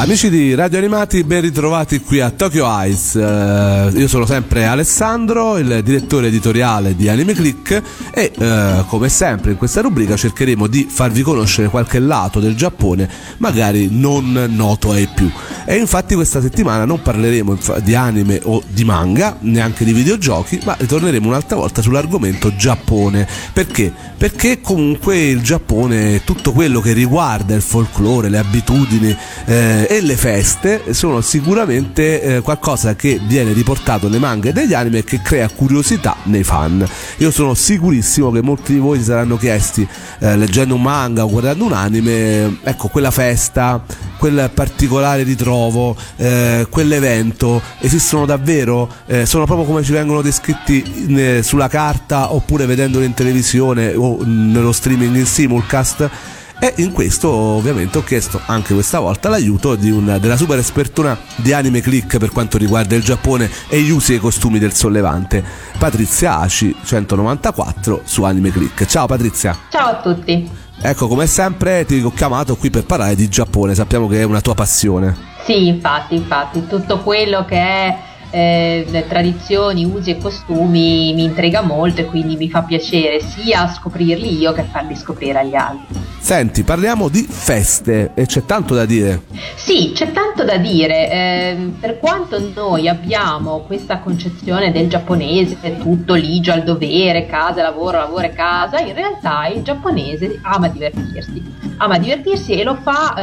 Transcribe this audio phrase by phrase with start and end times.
[0.00, 3.12] Amici di Radio Animati, ben ritrovati qui a Tokyo Eyes.
[3.12, 9.50] Uh, io sono sempre Alessandro, il direttore editoriale di Anime Click e uh, come sempre
[9.50, 15.06] in questa rubrica cercheremo di farvi conoscere qualche lato del Giappone magari non noto ai
[15.14, 15.30] più.
[15.66, 20.76] E infatti questa settimana non parleremo di anime o di manga, neanche di videogiochi, ma
[20.78, 23.28] ritorneremo un'altra volta sull'argomento Giappone.
[23.52, 23.92] Perché?
[24.16, 30.00] Perché comunque il Giappone, tutto quello che riguarda il folklore, le abitudini, eh, eh, e
[30.00, 35.04] le feste sono sicuramente eh, qualcosa che viene riportato nei manga e negli anime e
[35.04, 36.86] che crea curiosità nei fan.
[37.16, 39.84] Io sono sicurissimo che molti di voi si saranno chiesti,
[40.20, 43.82] eh, leggendo un manga o guardando un anime, ecco, quella festa,
[44.16, 48.88] quel particolare ritrovo, eh, quell'evento, esistono davvero?
[49.06, 54.22] Eh, sono proprio come ci vengono descritti in, sulla carta oppure vedendoli in televisione o
[54.22, 56.38] nello streaming in simulcast?
[56.62, 61.54] E in questo ovviamente ho chiesto anche questa volta l'aiuto un, della super espertona di
[61.54, 65.42] Anime Click per quanto riguarda il Giappone e gli usi e i costumi del sollevante,
[65.78, 68.84] Patrizia Aci 194 su Anime Click.
[68.84, 69.56] Ciao Patrizia.
[69.70, 70.50] Ciao a tutti.
[70.82, 74.42] Ecco, come sempre ti ho chiamato qui per parlare di Giappone, sappiamo che è una
[74.42, 75.16] tua passione.
[75.46, 77.98] Sì, infatti, infatti, tutto quello che è
[78.30, 84.38] eh, tradizioni, usi e costumi mi intriga molto e quindi mi fa piacere sia scoprirli
[84.38, 86.08] io che farli scoprire agli altri.
[86.18, 89.22] Senti, parliamo di feste e c'è tanto da dire.
[89.56, 91.10] Sì, c'è tanto da dire.
[91.10, 97.98] Eh, per quanto noi abbiamo questa concezione del giapponese, tutto ligio al dovere, casa, lavoro,
[97.98, 101.42] lavoro e casa, in realtà il giapponese ama divertirsi.
[101.78, 103.14] Ama divertirsi e lo fa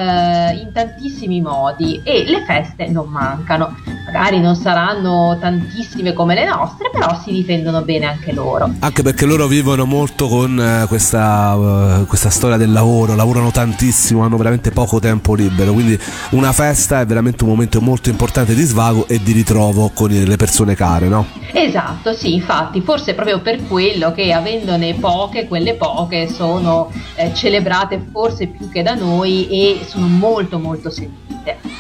[0.51, 3.96] eh, in tantissimi modi e le feste non mancano.
[4.07, 8.71] Magari non saranno tantissime come le nostre, però si difendono bene anche loro.
[8.79, 14.23] Anche perché loro vivono molto con eh, questa, uh, questa storia del lavoro, lavorano tantissimo,
[14.23, 18.63] hanno veramente poco tempo libero, quindi una festa è veramente un momento molto importante di
[18.63, 21.25] svago e di ritrovo con le persone care, no?
[21.51, 28.01] Esatto, sì, infatti, forse proprio per quello che avendone poche, quelle poche sono eh, celebrate
[28.09, 31.25] forse più che da noi e sono molto molto sentite.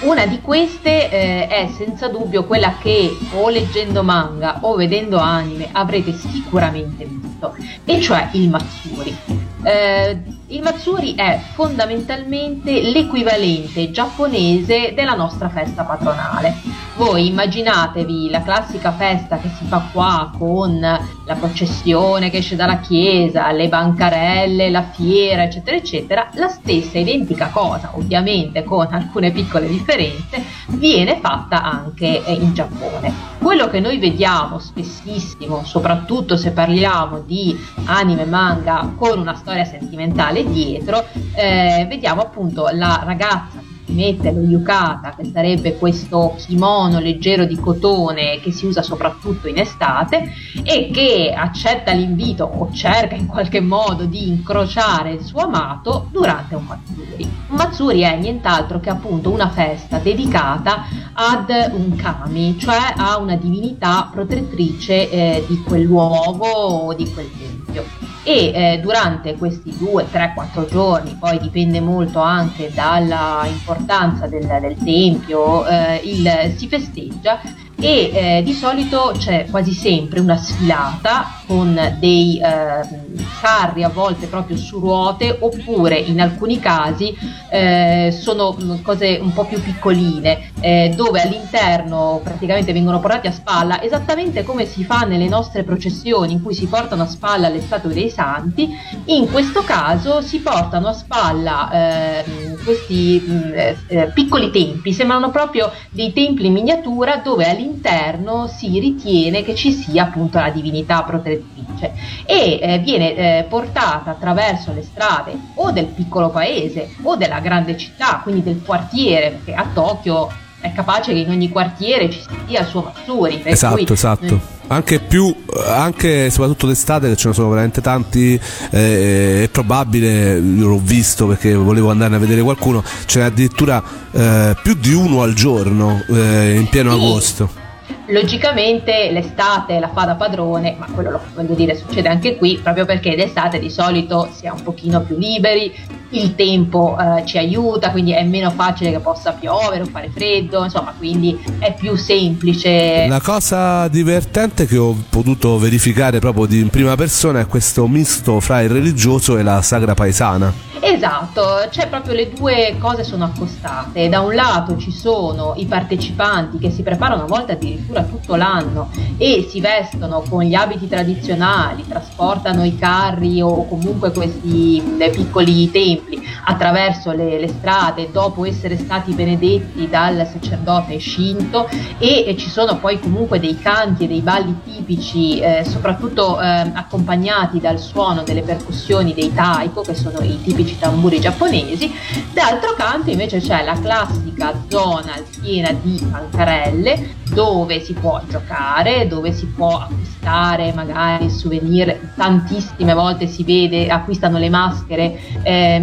[0.01, 5.69] Una di queste eh, è senza dubbio quella che o leggendo manga o vedendo anime
[5.71, 7.55] avrete sicuramente visto,
[7.85, 9.15] e cioè il Matsuri.
[9.63, 16.55] Eh, il Matsuri è fondamentalmente l'equivalente giapponese della nostra festa patronale.
[16.95, 22.79] Voi immaginatevi la classica festa che si fa qua con la processione che esce dalla
[22.79, 26.29] chiesa, le bancarelle, la fiera, eccetera, eccetera.
[26.35, 33.13] La stessa identica cosa, ovviamente con alcune piccole differenze, viene fatta anche eh, in Giappone.
[33.39, 40.49] Quello che noi vediamo spessissimo, soprattutto se parliamo di anime manga con una storia sentimentale
[40.49, 41.05] dietro,
[41.35, 48.39] eh, vediamo appunto la ragazza mette lo yukata, che sarebbe questo kimono leggero di cotone
[48.39, 50.31] che si usa soprattutto in estate
[50.63, 56.55] e che accetta l'invito o cerca in qualche modo di incrociare il suo amato durante
[56.55, 57.23] un matsuri.
[57.49, 63.35] Un matsuri è nient'altro che appunto una festa dedicata ad un kami, cioè a una
[63.35, 70.11] divinità protettrice eh, di quel luogo o di quel tempio e eh, durante questi 2,
[70.11, 76.67] 3, 4 giorni, poi dipende molto anche dalla importanza del, del tempio, eh, il, si
[76.67, 77.39] festeggia
[77.79, 83.05] e eh, di solito c'è quasi sempre una sfilata con dei eh,
[83.39, 87.15] carri a volte proprio su ruote oppure in alcuni casi
[87.49, 93.81] eh, sono cose un po' più piccoline eh, dove all'interno praticamente vengono portati a spalla
[93.81, 97.93] esattamente come si fa nelle nostre processioni in cui si portano a spalla le statue
[97.93, 98.69] dei santi.
[99.05, 103.53] In questo caso si portano a spalla ehm, questi mh,
[103.87, 109.53] eh, piccoli templi sembrano proprio dei templi in miniatura dove all'interno all'interno si ritiene che
[109.53, 111.93] ci sia appunto la divinità protettrice
[112.25, 117.77] e eh, viene eh, portata attraverso le strade o del piccolo paese o della grande
[117.77, 122.61] città, quindi del quartiere, perché a Tokyo è capace che in ogni quartiere ci sia
[122.61, 123.41] il suo Matsuri.
[123.43, 124.25] Esatto, cui, esatto.
[124.25, 125.33] Eh, anche più,
[125.65, 128.39] anche soprattutto d'estate, che ce ne sono veramente tanti.
[128.71, 132.83] Eh, è probabile, io l'ho visto perché volevo andare a vedere qualcuno.
[133.05, 133.81] Ce n'è addirittura
[134.11, 136.97] eh, più di uno al giorno eh, in pieno sì.
[136.97, 137.65] agosto.
[138.09, 142.85] Logicamente l'estate la fa da padrone, ma quello lo voglio dire succede anche qui, proprio
[142.85, 145.73] perché d'estate di solito si è un pochino più liberi,
[146.09, 150.63] il tempo eh, ci aiuta, quindi è meno facile che possa piovere o fare freddo,
[150.63, 153.07] insomma, quindi è più semplice.
[153.07, 158.39] La cosa divertente che ho potuto verificare proprio di in prima persona è questo misto
[158.39, 160.67] fra il religioso e la sagra paesana.
[160.79, 164.09] Esatto, cioè proprio le due cose sono accostate.
[164.09, 168.89] Da un lato ci sono i partecipanti che si preparano a volte addirittura tutto l'anno
[169.17, 174.81] e si vestono con gli abiti tradizionali, trasportano i carri o comunque questi
[175.11, 175.53] piccoli
[175.97, 182.49] templi attraverso le, le strade dopo essere stati benedetti dal sacerdote Shinto e, e, ci
[182.49, 188.23] sono poi comunque dei canti e dei balli tipici, eh, soprattutto eh, accompagnati dal suono
[188.23, 191.93] delle percussioni dei taiko, che sono i tipici tamburi giapponesi.
[192.33, 199.31] D'altro canto invece c'è la classica zona piena di bancarelle dove si può giocare, dove
[199.31, 205.19] si può acquistare magari souvenir, tantissime volte si vede, acquistano le maschere,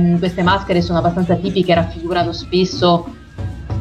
[0.04, 3.06] ehm, queste maschere sono abbastanza tipiche, raffigurano spesso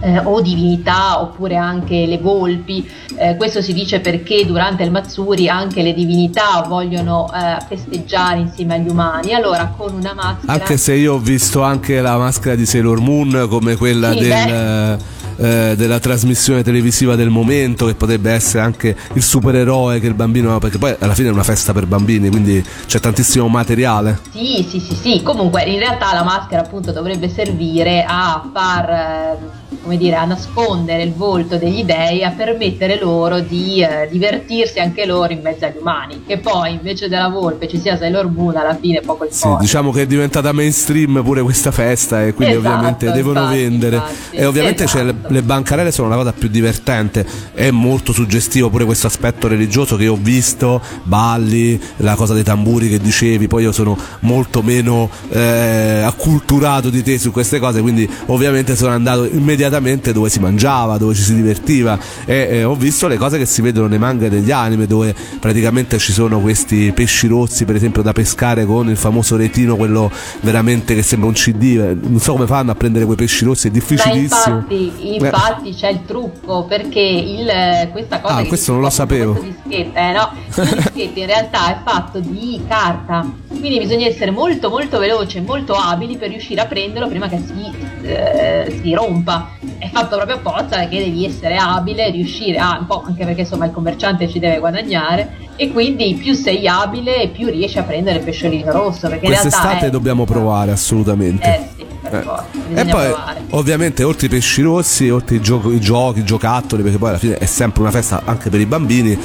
[0.04, 2.88] eh, o divinità oppure anche le volpi.
[3.16, 8.76] Eh, questo si dice perché durante il Matsuri anche le divinità vogliono eh, festeggiare insieme
[8.76, 9.34] agli umani.
[9.34, 10.54] Allora con una maschera...
[10.54, 14.98] Anche se io ho visto anche la maschera di Sailor Moon come quella sì, del...
[15.36, 20.60] Eh, della trasmissione televisiva del momento che potrebbe essere anche il supereroe che il bambino
[20.60, 24.20] perché poi alla fine è una festa per bambini quindi c'è tantissimo materiale.
[24.32, 25.22] Sì sì sì sì.
[25.24, 31.04] Comunque in realtà la maschera appunto dovrebbe servire a far eh, come dire, a nascondere
[31.04, 35.78] il volto degli dei, a permettere loro di eh, divertirsi anche loro in mezzo agli
[35.80, 36.24] umani.
[36.26, 39.58] Che poi invece della volpe ci sia Sailor Moon, alla fine poco importa.
[39.58, 43.58] Sì, diciamo che è diventata mainstream pure questa festa e quindi esatto, ovviamente devono infatti,
[43.58, 43.96] vendere.
[43.96, 45.04] Infatti, e ovviamente esatto.
[45.04, 47.26] le, le bancarelle sono la cosa più divertente.
[47.54, 52.90] È molto suggestivo pure questo aspetto religioso che ho visto, balli, la cosa dei tamburi
[52.90, 58.10] che dicevi, poi io sono molto meno eh, acculturato di te su queste cose, quindi
[58.28, 61.98] ovviamente sono andato immediatamente immediatamente dove si mangiava, dove ci si divertiva.
[62.26, 65.98] E eh, ho visto le cose che si vedono nei manga degli anime dove praticamente
[65.98, 70.12] ci sono questi pesci rossi per esempio da pescare con il famoso retino quello
[70.42, 73.72] veramente che sembra un CD non so come fanno a prendere quei pesci rossi è
[73.72, 75.74] difficilissimo infatti, infatti eh.
[75.74, 79.44] c'è il trucco perché il, questa cosa ah, questo non lo sapevo.
[79.68, 80.32] eh, no?
[80.62, 83.26] il dischetto in realtà è fatto di carta.
[83.48, 87.40] Quindi bisogna essere molto molto veloci e molto abili per riuscire a prenderlo prima che
[87.46, 87.72] si,
[88.04, 93.04] eh, si rompa è fatto proprio apposta perché devi essere abile, riuscire a un po'
[93.06, 97.78] anche perché insomma il commerciante ci deve guadagnare e quindi più sei abile più riesci
[97.78, 99.08] a prendere il pesciolino rosso.
[99.08, 99.90] Perché Quest'estate è...
[99.90, 101.46] dobbiamo provare assolutamente.
[101.46, 102.22] Eh sì, per eh.
[102.22, 102.46] forza.
[102.74, 103.42] E poi provare.
[103.52, 107.18] ovviamente oltre i pesci rossi, oltre i, gio- i giochi, i giocattoli, perché poi alla
[107.18, 109.18] fine è sempre una festa anche per i bambini,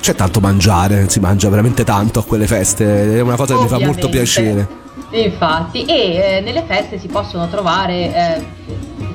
[0.00, 3.68] c'è tanto mangiare, si mangia veramente tanto a quelle feste, è una cosa che mi
[3.68, 4.84] fa molto piacere.
[5.10, 8.46] Infatti, e eh, nelle feste si possono trovare eh,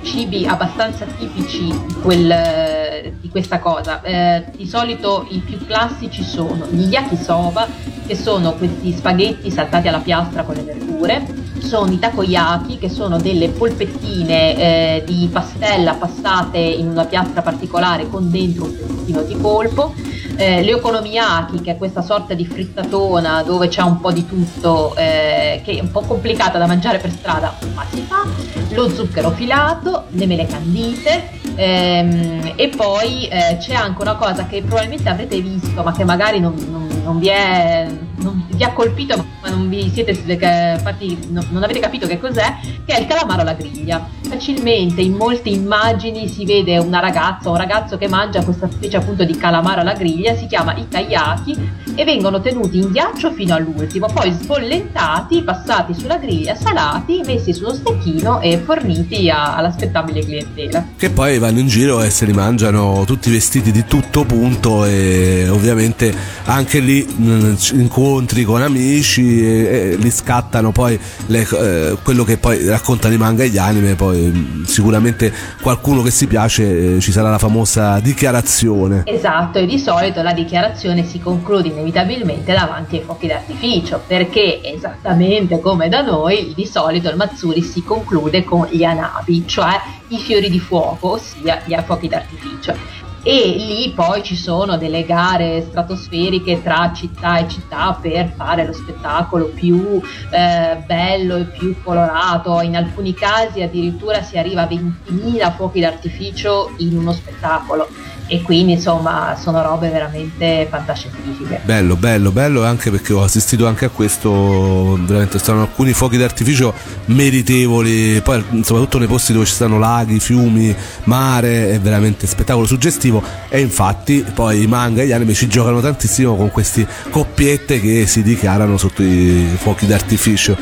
[0.04, 4.02] cibi abbastanza tipici di, quel, di questa cosa.
[4.02, 7.68] Eh, di solito i più classici sono gli yakisoba,
[8.06, 11.26] che sono questi spaghetti saltati alla piastra con le verdure,
[11.60, 18.08] sono i takoyaki, che sono delle polpettine eh, di pastella passate in una piastra particolare
[18.10, 19.94] con dentro un pezzettino di polpo,
[20.42, 24.96] eh, le okonomiyaki, che è questa sorta di frittatona dove c'è un po' di tutto,
[24.96, 28.26] eh, che è un po' complicata da mangiare per strada, ma si fa,
[28.74, 34.64] lo zucchero filato, le mele candite ehm, e poi eh, c'è anche una cosa che
[34.64, 37.88] probabilmente avrete visto, ma che magari non, non, non vi è
[38.22, 42.58] non vi ha colpito ma non vi siete infatti no, non avete capito che cos'è
[42.86, 44.08] che è il calamaro alla griglia.
[44.22, 48.98] Facilmente in molte immagini si vede una ragazza o un ragazzo che mangia questa specie
[48.98, 54.08] appunto di calamaro alla griglia si chiama ikayaki e vengono tenuti in ghiaccio fino all'ultimo
[54.08, 60.86] poi sbollentati passati sulla griglia salati messi sullo stecchino e forniti a, alla spettabile clientela.
[60.96, 65.50] Che poi vanno in giro e se li mangiano tutti vestiti di tutto punto e
[65.50, 66.14] ovviamente
[66.46, 72.26] anche lì mm, incontri incontri con amici e, e li scattano poi le, eh, quello
[72.26, 76.98] che poi raccontano i manga e gli anime poi mm, sicuramente qualcuno che si piace
[76.98, 79.04] eh, ci sarà la famosa dichiarazione.
[79.06, 85.62] Esatto e di solito la dichiarazione si conclude inevitabilmente davanti ai fuochi d'artificio perché esattamente
[85.62, 90.50] come da noi di solito il Matsuri si conclude con gli anabi cioè i fiori
[90.50, 96.92] di fuoco ossia gli fuochi d'artificio e lì poi ci sono delle gare stratosferiche tra
[96.94, 100.02] città e città per fare lo spettacolo più
[100.32, 106.74] eh, bello e più colorato, in alcuni casi addirittura si arriva a 20.000 fuochi d'artificio
[106.78, 107.88] in uno spettacolo
[108.32, 111.60] e quindi insomma sono robe veramente fantascientifiche.
[111.66, 116.74] Bello, bello, bello anche perché ho assistito anche a questo, veramente stanno alcuni fuochi d'artificio
[117.08, 120.74] meritevoli, poi soprattutto nei posti dove ci stanno laghi, fiumi,
[121.04, 123.22] mare, è veramente spettacolo suggestivo.
[123.50, 128.08] E infatti poi i manga e gli anime ci giocano tantissimo con queste coppiette che
[128.08, 130.56] si dichiarano sotto i fuochi d'artificio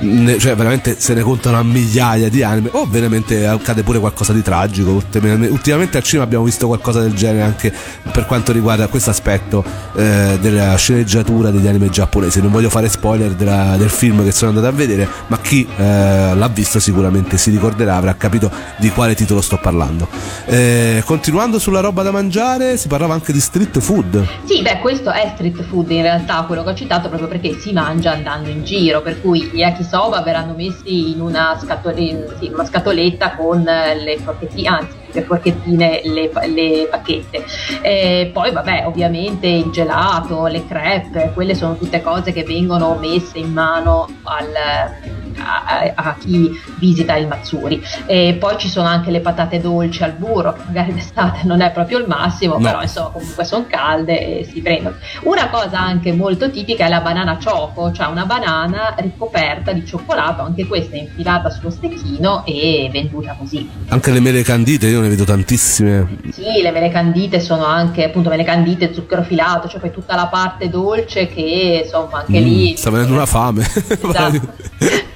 [0.00, 2.68] cioè veramente se ne contano a migliaia di anime.
[2.72, 7.42] O veramente accade pure qualcosa di tragico ultimamente al cinema abbiamo visto qualcosa del genere
[7.42, 7.72] anche
[8.12, 9.64] per quanto riguarda questo aspetto
[9.94, 12.40] eh, della sceneggiatura degli anime giapponesi.
[12.40, 16.34] Non voglio fare spoiler della, del film che sono andato a vedere ma chi eh,
[16.34, 20.08] l'ha visto sicuramente si ricorderà avrà capito di quale titolo sto parlando.
[20.46, 24.26] Eh, continuando sulla roba da mangiare si parlava anche di street food.
[24.44, 27.72] Sì beh questo è street food in realtà quello che ho citato proprio perché si
[27.72, 32.64] mangia andando in giro per cui gli yakisoba verranno messi in una, scatole, sì, una
[32.64, 37.44] scatoletta con le forchettine, anzi le forchettine, le, le pacchette.
[37.80, 43.38] E poi vabbè, ovviamente il gelato, le crepe, quelle sono tutte cose che vengono messe
[43.38, 47.82] in mano al, a, a, chi visita il Mazzuri.
[48.06, 51.70] E poi ci sono anche le patate dolci al burro, che magari d'estate non è
[51.70, 52.60] proprio il massimo, no.
[52.60, 54.96] però insomma comunque sono calde e si prendono.
[55.22, 60.42] Una cosa anche molto tipica è la banana ciocco, cioè una banana ricoperta di cioccolato,
[60.42, 63.68] anche questa infilata sullo stecchino e venduta così.
[63.88, 66.18] Anche le mele candite, io ne vedo tantissime.
[66.30, 70.26] Sì, le mele candite sono anche appunto mele candite, zucchero filato, cioè poi tutta la
[70.26, 72.76] parte dolce che insomma anche mm, lì...
[72.76, 73.66] Sta venendo una fame.
[74.08, 75.06] Esatto.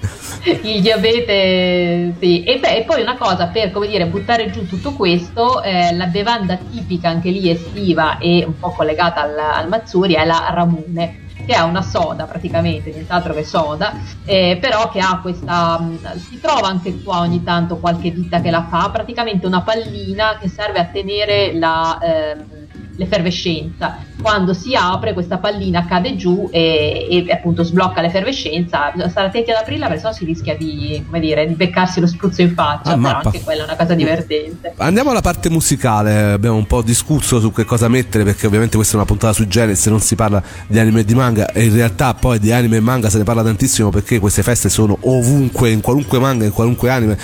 [0.63, 2.43] il diabete sì.
[2.43, 6.07] e, beh, e poi una cosa per come dire buttare giù tutto questo eh, la
[6.07, 11.23] bevanda tipica anche lì estiva e un po' collegata al, al Mazzuri è la ramune
[11.45, 13.95] che ha una soda praticamente, nient'altro che soda,
[14.25, 18.51] eh, però che ha questa, mm, si trova anche qua ogni tanto qualche ditta che
[18.51, 21.99] la fa, praticamente una pallina che serve a tenere la...
[21.99, 22.61] Eh,
[23.03, 23.99] l'effervescenza.
[24.21, 28.91] Quando si apre questa pallina cade giù e, e appunto sblocca l'effervescenza.
[28.93, 32.43] Bisogna stare attenti ad aprirla perché sennò si rischia di, dire, di beccarsi lo spruzzo
[32.43, 32.93] in faccia.
[32.93, 34.75] Ah, però anche quella è una cosa divertente.
[34.77, 36.33] Andiamo alla parte musicale.
[36.33, 39.47] Abbiamo un po' discusso su che cosa mettere perché ovviamente questa è una puntata su
[39.47, 42.77] Genesis, non si parla di anime e di manga e in realtà poi di anime
[42.77, 46.53] e manga se ne parla tantissimo perché queste feste sono ovunque, in qualunque manga, in
[46.53, 47.19] qualunque anime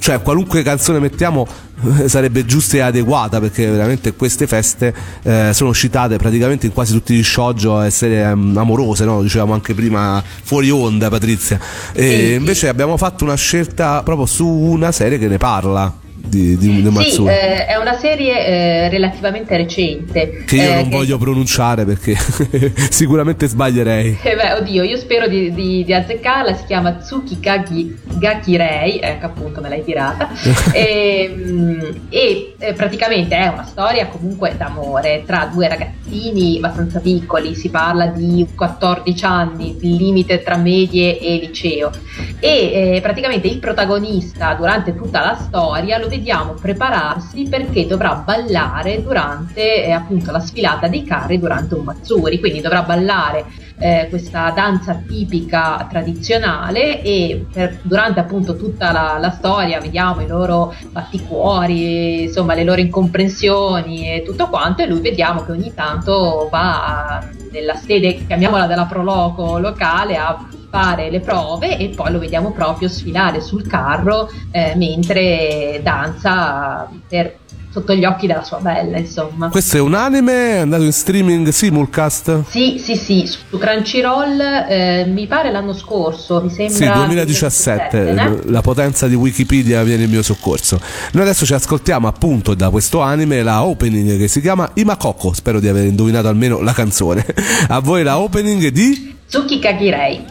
[0.00, 1.46] cioè qualunque canzone mettiamo
[2.06, 7.14] sarebbe giusta e adeguata perché veramente queste feste eh, sono citate praticamente in quasi tutti
[7.14, 9.22] gli shoujo e serie um, amorose, no?
[9.22, 11.58] dicevamo anche prima fuori onda Patrizia
[11.92, 16.82] e invece abbiamo fatto una scelta proprio su una serie che ne parla di, di,
[16.82, 20.44] di Sì, eh, è una serie eh, relativamente recente.
[20.46, 20.96] Che io eh, non che...
[20.96, 22.16] voglio pronunciare perché
[22.90, 24.18] sicuramente sbaglierei.
[24.30, 29.26] Eh beh, oddio, io spero di, di, di azzeccarla, si chiama Tsuki Kagi Gakirei, ecco
[29.26, 30.28] appunto me l'hai tirata,
[30.72, 37.54] e, ehm, e eh, praticamente è una storia comunque d'amore tra due ragazzini abbastanza piccoli,
[37.54, 41.90] si parla di 14 anni, il limite tra medie e liceo,
[42.38, 49.02] e eh, praticamente il protagonista durante tutta la storia lo vediamo prepararsi perché dovrà ballare
[49.02, 53.46] durante eh, appunto la sfilata dei carri durante un Mazzuri, quindi dovrà ballare
[53.78, 60.26] eh, questa danza tipica tradizionale e per, durante appunto tutta la, la, storia vediamo i
[60.26, 66.48] loro batticuori, insomma le loro incomprensioni e tutto quanto e lui vediamo che ogni tanto
[66.50, 70.38] va nella sede, chiamiamola della Proloco locale, a
[70.70, 77.39] fare le prove e poi lo vediamo proprio sfilare sul carro eh, mentre danza per
[77.70, 79.48] sotto gli occhi della sua bella, insomma.
[79.48, 82.44] Questo è un anime, è andato in streaming simulcast?
[82.48, 86.74] Sì, sì, sì, su Crunchyroll eh, mi pare l'anno scorso, mi sembra.
[86.76, 88.50] Sì, 2017, 2017 eh?
[88.50, 90.80] la potenza di Wikipedia viene in mio soccorso.
[91.12, 95.60] Noi adesso ci ascoltiamo appunto da questo anime la opening che si chiama Imakoko, spero
[95.60, 97.24] di aver indovinato almeno la canzone.
[97.68, 100.24] A voi la opening di Tsuki Kagirei.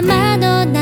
[0.00, 0.79] 君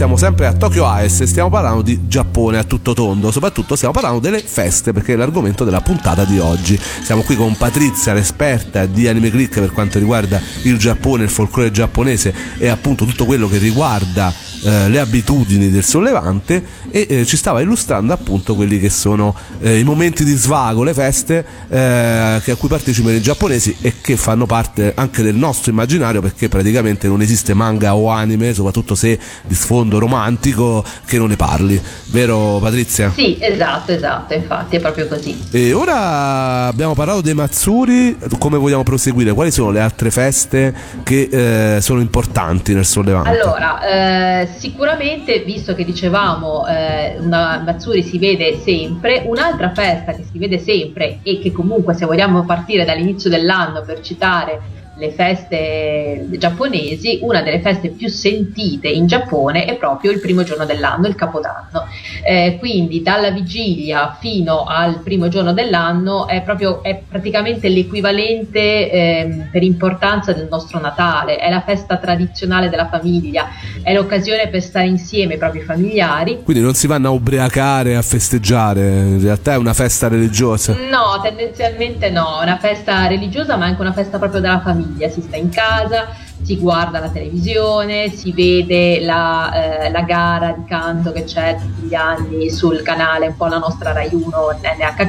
[0.00, 3.92] siamo sempre a Tokyo Ice e stiamo parlando di Giappone a tutto tondo, soprattutto stiamo
[3.92, 6.80] parlando delle feste perché è l'argomento della puntata di oggi.
[7.02, 11.70] Siamo qui con Patrizia, l'esperta di Anime Click per quanto riguarda il Giappone, il folklore
[11.70, 14.32] giapponese e appunto tutto quello che riguarda
[14.62, 19.78] eh, le abitudini del sollevante e eh, ci stava illustrando appunto quelli che sono eh,
[19.78, 24.46] i momenti di svago, le feste eh, a cui partecipano i giapponesi e che fanno
[24.46, 29.54] parte anche del nostro immaginario perché praticamente non esiste manga o anime, soprattutto se di
[29.54, 31.80] sfondo romantico, che non ne parli.
[32.06, 33.12] Vero Patrizia?
[33.14, 35.38] Sì, esatto, esatto, infatti è proprio così.
[35.50, 39.32] E ora abbiamo parlato dei Matsuri, come vogliamo proseguire?
[39.32, 43.30] Quali sono le altre feste che eh, sono importanti nel sollevante?
[43.30, 50.24] Allora, eh, sicuramente, visto che dicevamo eh, una Matsuri si vede sempre, un'altra festa che
[50.24, 56.26] si vede sempre e che comunque se vogliamo partire dall'inizio dell'anno per citare le feste
[56.32, 61.14] giapponesi, una delle feste più sentite in Giappone è proprio il primo giorno dell'anno, il
[61.14, 61.86] Capodanno.
[62.22, 69.46] Eh, quindi dalla vigilia fino al primo giorno dell'anno è, proprio, è praticamente l'equivalente eh,
[69.50, 73.48] per importanza del nostro Natale, è la festa tradizionale della famiglia,
[73.82, 76.42] è l'occasione per stare insieme ai propri familiari.
[76.44, 80.74] Quindi non si vanno a ubriacare, a festeggiare, in realtà è una festa religiosa?
[80.74, 85.08] No, tendenzialmente no, è una festa religiosa ma anche una festa proprio della famiglia famiglia,
[85.08, 86.08] si sta in casa,
[86.42, 89.52] si guarda la televisione, si vede la,
[89.84, 93.58] eh, la, gara di canto che c'è tutti gli anni sul canale, un po' la
[93.58, 94.30] nostra Rai 1
[94.62, 95.08] NHK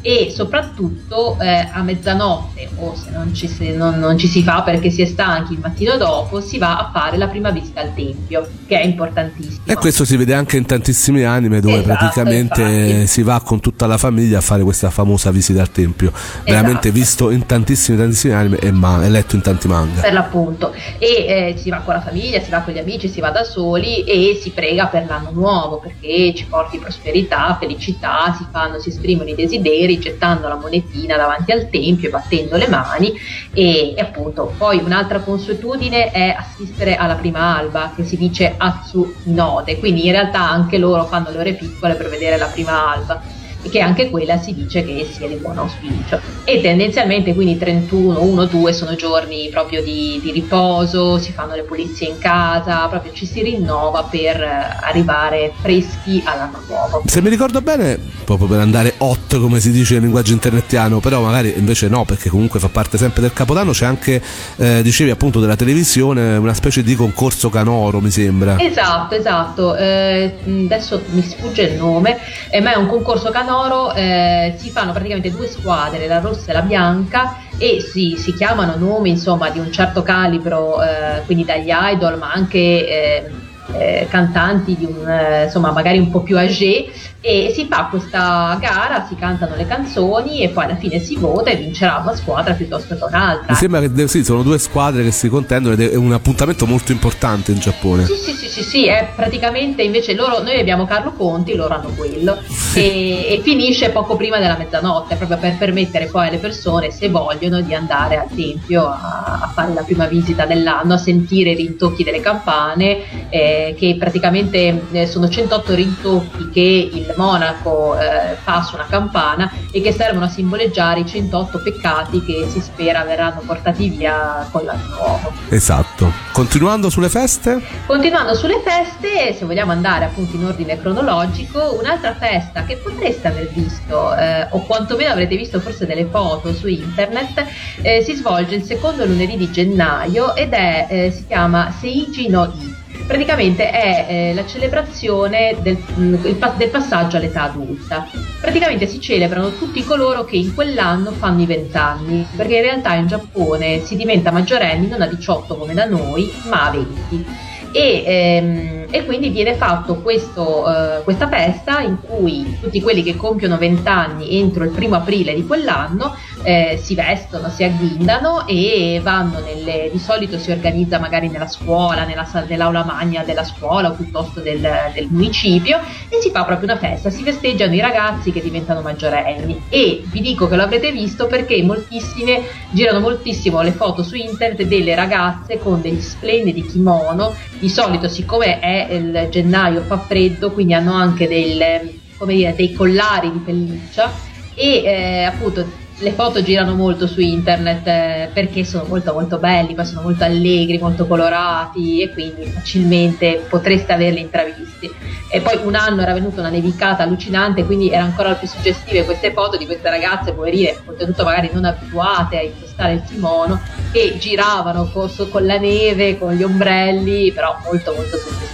[0.00, 4.62] e soprattutto eh, a mezzanotte o se non ci, si, non, non ci, si fa
[4.62, 7.94] perché si è stanchi il mattino dopo si va a fare la prima visita al
[7.94, 12.62] tempio che è importantissimo e questo si vede anche in tantissimi anime dove esatto, praticamente
[12.62, 13.06] infatti.
[13.08, 16.42] si va con tutta la famiglia a fare questa famosa visita al tempio esatto.
[16.44, 20.72] veramente visto in tantissimi tantissimi anime e, ma- e letto in tanti manga per l'appunto
[20.98, 23.42] e eh, si va con la famiglia si va con gli amici si va da
[23.42, 28.90] soli e si prega per l'anno nuovo perché ci porti prosperità felicità si fanno si
[28.90, 33.12] esprimono i desideri gettando la monetina davanti al tempio e battendo le mani.
[33.54, 39.14] E, e, appunto poi un'altra consuetudine è assistere alla prima alba che si dice Atsu
[39.24, 43.37] Node, quindi in realtà anche loro fanno le ore piccole per vedere la prima alba
[43.68, 46.20] che anche quella si dice che sia di buon auspicio.
[46.44, 51.62] E tendenzialmente quindi 31, 1, 2 sono giorni proprio di, di riposo, si fanno le
[51.62, 54.42] pulizie in casa, proprio ci si rinnova per
[54.80, 57.02] arrivare freschi all'anno nuovo.
[57.06, 61.20] Se mi ricordo bene, proprio per andare hot come si dice in linguaggio internetiano, però
[61.20, 64.22] magari invece no, perché comunque fa parte sempre del Capodanno, c'è anche,
[64.56, 68.56] eh, dicevi appunto della televisione, una specie di concorso canoro mi sembra.
[68.58, 72.18] Esatto, esatto, eh, adesso mi sfugge il nome,
[72.50, 76.52] eh, ma è un concorso canoro Canoro eh, si fanno praticamente due squadre, la rossa
[76.52, 81.44] e la bianca, e si, si chiamano nomi insomma di un certo calibro, eh, quindi
[81.44, 83.30] dagli idol, ma anche eh,
[83.76, 86.86] eh cantanti di un, eh, insomma magari un po' più âgé
[87.20, 91.50] e si fa questa gara, si cantano le canzoni e poi alla fine si vota
[91.50, 93.46] e vincerà una squadra piuttosto che un'altra.
[93.52, 96.92] Mi sembra che sì, sono due squadre che si contendono ed è un appuntamento molto
[96.92, 98.06] importante in Giappone.
[98.06, 101.90] Sì, sì, sì, sì, sì è praticamente invece loro, noi abbiamo Carlo Conti, loro hanno
[101.96, 102.38] quello
[102.74, 107.60] e, e, finisce poco prima della mezzanotte proprio per permettere poi alle persone, se vogliono,
[107.60, 112.04] di andare al tempio a, a fare la prima visita dell'anno, a sentire i rintocchi
[112.04, 118.74] delle campane eh, che praticamente eh, sono 108 rintocchi che il monaco eh, fa su
[118.74, 123.88] una campana e che servono a simboleggiare i 108 peccati che si spera verranno portati
[123.88, 125.32] via con l'anno nuovo.
[125.48, 126.12] Esatto.
[126.32, 127.60] Continuando sulle feste?
[127.86, 133.48] Continuando sulle feste, se vogliamo andare appunto in ordine cronologico, un'altra festa che potreste aver
[133.48, 137.44] visto eh, o quantomeno avrete visto forse delle foto su internet
[137.82, 142.44] eh, si svolge il secondo lunedì di gennaio ed è, eh, si chiama Seiji no
[142.44, 142.77] I
[143.08, 148.06] praticamente è eh, la celebrazione del, mm, del, passaggio all'età adulta.
[148.38, 152.92] Praticamente si celebrano tutti coloro che in quell'anno fanno i 20 anni, perché in realtà
[152.92, 158.02] in Giappone si diventa maggiorenni non a 18 come da noi, ma a 20 e,
[158.06, 159.56] ehm, e quindi viene
[160.02, 164.96] questo, eh, questa festa in cui tutti quelli che compiono 20 anni entro il primo
[164.96, 170.98] aprile di quell'anno eh, si vestono, si agghindano e vanno nelle, di solito si organizza
[170.98, 176.30] magari nella scuola, nella, nell'aula magna della scuola o piuttosto del, del municipio e si
[176.30, 179.62] fa proprio una festa, si festeggiano i ragazzi che diventano maggiorenni.
[179.68, 184.66] E vi dico che lo avrete visto perché moltissime girano moltissimo le foto su internet
[184.66, 187.34] delle ragazze con degli splendidi kimono.
[187.58, 191.90] Di solito siccome è il gennaio fa freddo quindi hanno anche del,
[192.26, 194.12] dire, dei collari di pelliccia
[194.54, 199.74] e eh, appunto le foto girano molto su internet eh, perché sono molto molto belli,
[199.74, 204.90] poi sono molto allegri, molto colorati e quindi facilmente potreste averli intravisti.
[205.30, 209.32] E poi un anno era venuta una nevicata allucinante, quindi erano ancora più suggestive queste
[209.32, 214.88] foto di queste ragazze poverine, oltretutto magari non abituate a impostare il kimono, che giravano
[214.92, 218.47] con, con la neve, con gli ombrelli, però molto molto suggestive.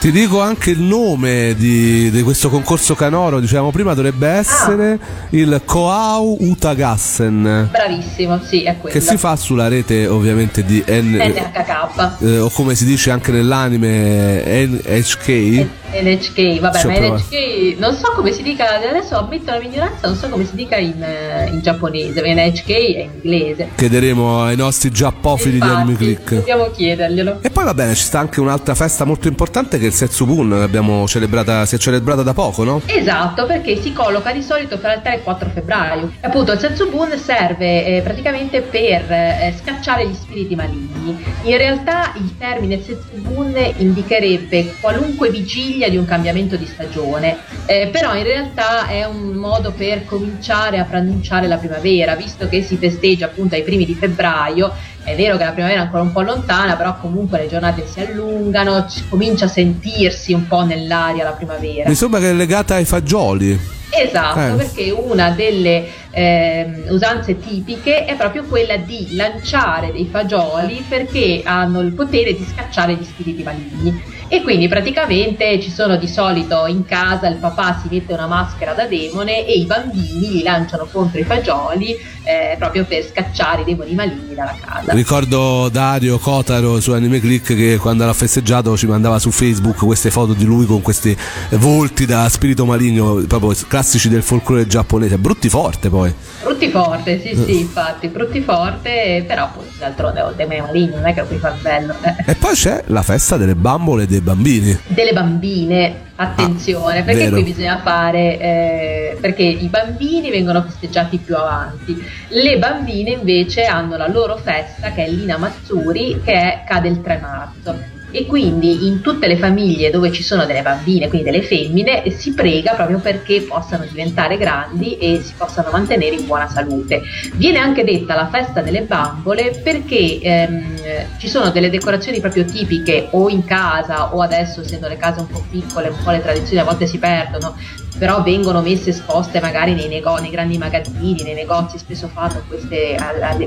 [0.00, 5.26] Ti dico anche il nome di, di questo concorso canoro, dicevamo prima, dovrebbe essere ah.
[5.30, 7.68] il Koau Utagassen.
[7.70, 8.94] Bravissimo, sì, è quello.
[8.94, 12.22] Che si fa sulla rete ovviamente di N- NHK.
[12.22, 15.66] Eh, o come si dice anche nell'anime NHK.
[15.94, 17.16] NHK, vabbè, C'ho ma prova.
[17.16, 20.54] NHK non so come si dica, adesso ammetto la mia ignoranza, non so come si
[20.54, 23.68] dica in, eh, in giapponese, NHK è in inglese.
[23.74, 26.34] Chiederemo ai nostri giappofili Infatti, di Anime Click.
[26.34, 27.38] Dobbiamo chiederglielo.
[27.42, 30.68] E poi va bene, ci sta anche un'altra festa molto importante che è il Setsubun,
[30.70, 32.80] che si è celebrata da poco, no?
[32.86, 36.12] Esatto, perché si colloca di solito fra il 3 e il 4 febbraio.
[36.20, 41.22] Appunto il Setsubun serve eh, praticamente per eh, scacciare gli spiriti maligni.
[41.42, 48.14] In realtà il termine Setsubun indicherebbe qualunque vigilia di un cambiamento di stagione, eh, però
[48.14, 53.26] in realtà è un modo per cominciare a pronunciare la primavera, visto che si festeggia
[53.26, 54.72] appunto ai primi di febbraio.
[55.04, 58.00] È vero che la primavera è ancora un po' lontana, però comunque le giornate si
[58.00, 61.90] allungano, comincia a sentirsi un po' nell'aria la primavera.
[61.90, 63.60] Mi sembra che è legata ai fagioli.
[63.90, 64.56] Esatto, eh.
[64.56, 71.80] perché una delle eh, usanze tipiche è proprio quella di lanciare dei fagioli perché hanno
[71.80, 74.12] il potere di scacciare gli spiriti maligni.
[74.28, 78.72] E quindi praticamente ci sono di solito in casa il papà si mette una maschera
[78.72, 81.94] da demone e i bambini li lanciano contro i fagioli
[82.24, 84.92] eh, proprio per scacciare i demoni maligni dalla casa.
[84.92, 90.10] Ricordo Dario Kotaro su Anime Click che quando l'ha festeggiato ci mandava su Facebook queste
[90.10, 91.16] foto di lui con questi
[91.50, 93.52] volti da spirito maligno, proprio
[93.84, 96.12] classici del folklore giapponese, brutti forte poi.
[96.42, 101.12] Brutti forte, sì sì, infatti, brutti forte, però poi d'altronde ho demoni maligni, non è
[101.12, 101.94] che qui fa bello.
[102.24, 104.76] E poi c'è la festa delle bambole dei bambini.
[104.86, 107.34] Delle bambine, attenzione, ah, perché vero.
[107.34, 113.98] qui bisogna fare, eh, perché i bambini vengono festeggiati più avanti, le bambine invece hanno
[113.98, 118.86] la loro festa che è l'Ina Mazzuri che è, cade il 3 marzo e quindi
[118.86, 123.00] in tutte le famiglie dove ci sono delle bambine, quindi delle femmine, si prega proprio
[123.00, 127.02] perché possano diventare grandi e si possano mantenere in buona salute.
[127.34, 130.74] Viene anche detta la festa delle bambole perché ehm,
[131.18, 135.26] ci sono delle decorazioni proprio tipiche o in casa o adesso essendo le case un
[135.26, 137.56] po' piccole, un po' le tradizioni a volte si perdono,
[137.98, 142.96] però vengono messe esposte magari nei, nego- nei grandi magazzini, nei negozi spesso fanno queste,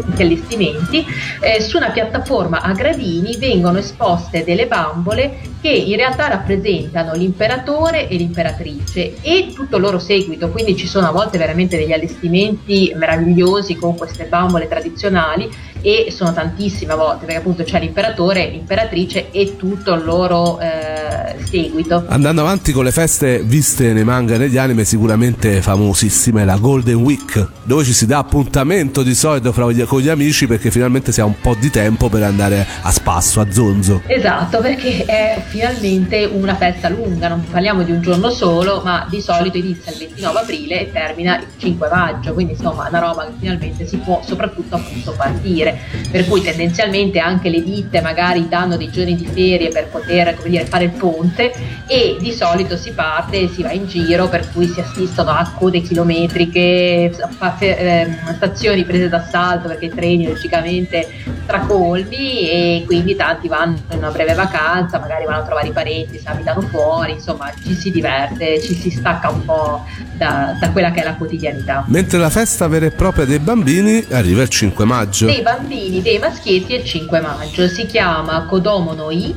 [0.04, 1.06] questi allestimenti,
[1.42, 8.08] eh, su una piattaforma a gradini vengono esposte delle bambole che in realtà rappresentano l'imperatore
[8.08, 12.94] e l'imperatrice e tutto il loro seguito, quindi ci sono a volte veramente degli allestimenti
[12.96, 15.50] meravigliosi con queste bambole tradizionali
[15.82, 21.36] e sono tantissime a volte perché appunto c'è l'imperatore, l'imperatrice e tutto il loro eh,
[21.44, 22.06] seguito.
[22.08, 26.58] Andando avanti con le feste viste nei manga e negli anime sicuramente famosissima è la
[26.58, 31.12] Golden Week dove ci si dà appuntamento di solito fra, con gli amici perché finalmente
[31.12, 34.04] si ha un po' di tempo per andare a spasso, a zonzo.
[34.06, 39.22] Esatto perché è finalmente una festa lunga, non parliamo di un giorno solo ma di
[39.22, 43.34] solito inizia il 29 aprile e termina il 5 maggio quindi insomma una roba che
[43.40, 45.80] finalmente si può soprattutto appunto partire
[46.12, 50.66] per cui tendenzialmente anche le ditte magari danno dei giorni di ferie per poter dire,
[50.66, 51.52] fare il ponte
[51.88, 55.52] e di solito si parte e si va in giro per cui si assistono a
[55.58, 57.12] code chilometriche,
[57.60, 61.08] ehm, stazioni prese d'assalto perché i treni logicamente
[61.44, 66.20] stracolmi e quindi tanti vanno in una breve vacanza, magari vanno a trovare i parenti,
[66.20, 70.92] si abitano fuori, insomma ci si diverte, ci si stacca un po' da, da quella
[70.92, 71.86] che è la quotidianità.
[71.88, 75.26] Mentre la festa vera e propria dei bambini arriva il 5 maggio.
[75.26, 79.36] Dei bambini, dei maschietti il 5 maggio, si chiama Kodomo no I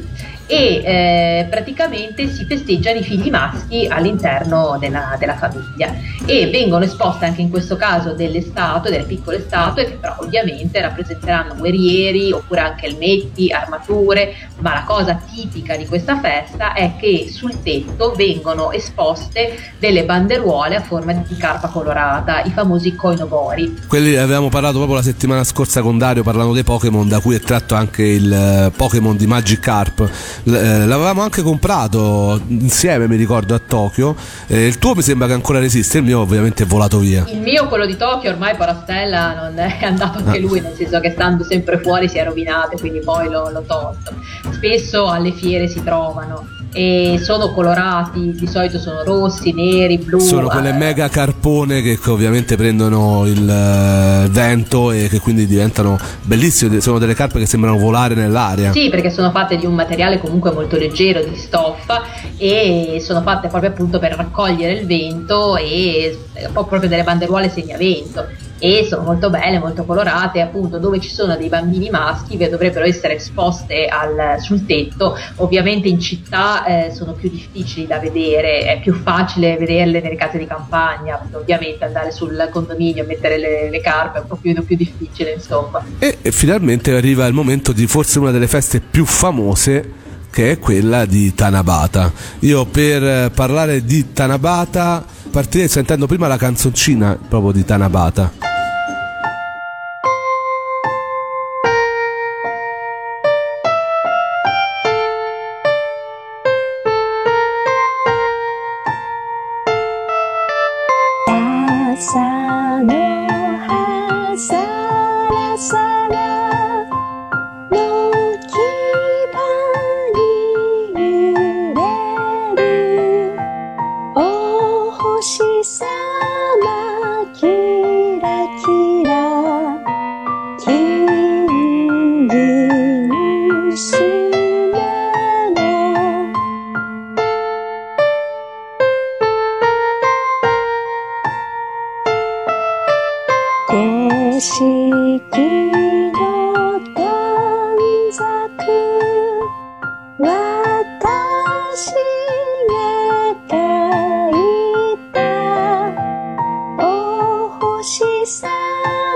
[0.51, 5.95] e eh, praticamente si festeggiano i figli maschi all'interno della, della, famiglia.
[6.27, 10.81] E vengono esposte anche in questo caso delle statue, delle piccole statue che però ovviamente
[10.81, 17.29] rappresenteranno guerrieri oppure anche elmetti, armature, ma la cosa tipica di questa festa è che
[17.31, 23.83] sul tetto vengono esposte delle banderuole a forma di carpa colorata, i famosi koinobori.
[23.87, 27.41] Quelli avevamo parlato proprio la settimana scorsa con Dario parlando dei Pokémon, da cui è
[27.41, 29.99] tratto anche il eh, Pokémon di Magikarp.
[30.01, 34.14] eh, l'avevamo anche comprato insieme, mi ricordo, a Tokyo.
[34.46, 37.24] Eh, il tuo mi sembra che ancora resiste, il mio ovviamente è volato via.
[37.29, 40.40] Il mio, quello di Tokyo, ormai Parastella non è andato anche ah.
[40.40, 44.14] lui, nel senso che stando sempre fuori si è rovinato, quindi poi l'ho, l'ho tolto.
[44.50, 50.21] Spesso alle fiere si trovano e sono colorati, di solito sono rossi, neri, blu.
[50.21, 56.81] Sono quelle mega carpone che ovviamente prendono il uh, vento e che quindi diventano bellissime,
[56.81, 58.73] sono delle carpe che sembrano volare nell'aria.
[58.73, 62.03] Sì, perché sono fatte di un materiale comunque molto leggero, di stoffa
[62.37, 67.49] e sono fatte proprio appunto per raccogliere il vento e un po' proprio delle banderuole
[67.49, 72.49] segnavento e sono molto belle, molto colorate, appunto dove ci sono dei bambini maschi che
[72.49, 78.66] dovrebbero essere esposte al, sul tetto, ovviamente in città eh, sono più difficili da vedere,
[78.66, 83.70] è più facile vederle nelle case di campagna, ovviamente andare sul condominio e mettere le,
[83.70, 85.83] le carpe è un po' più, più difficile insomma.
[85.99, 89.99] E, e finalmente arriva il momento di forse una delle feste più famose
[90.31, 92.12] che è quella di Tanabata.
[92.40, 98.50] Io per parlare di Tanabata partirei sentendo prima la canzoncina proprio di Tanabata.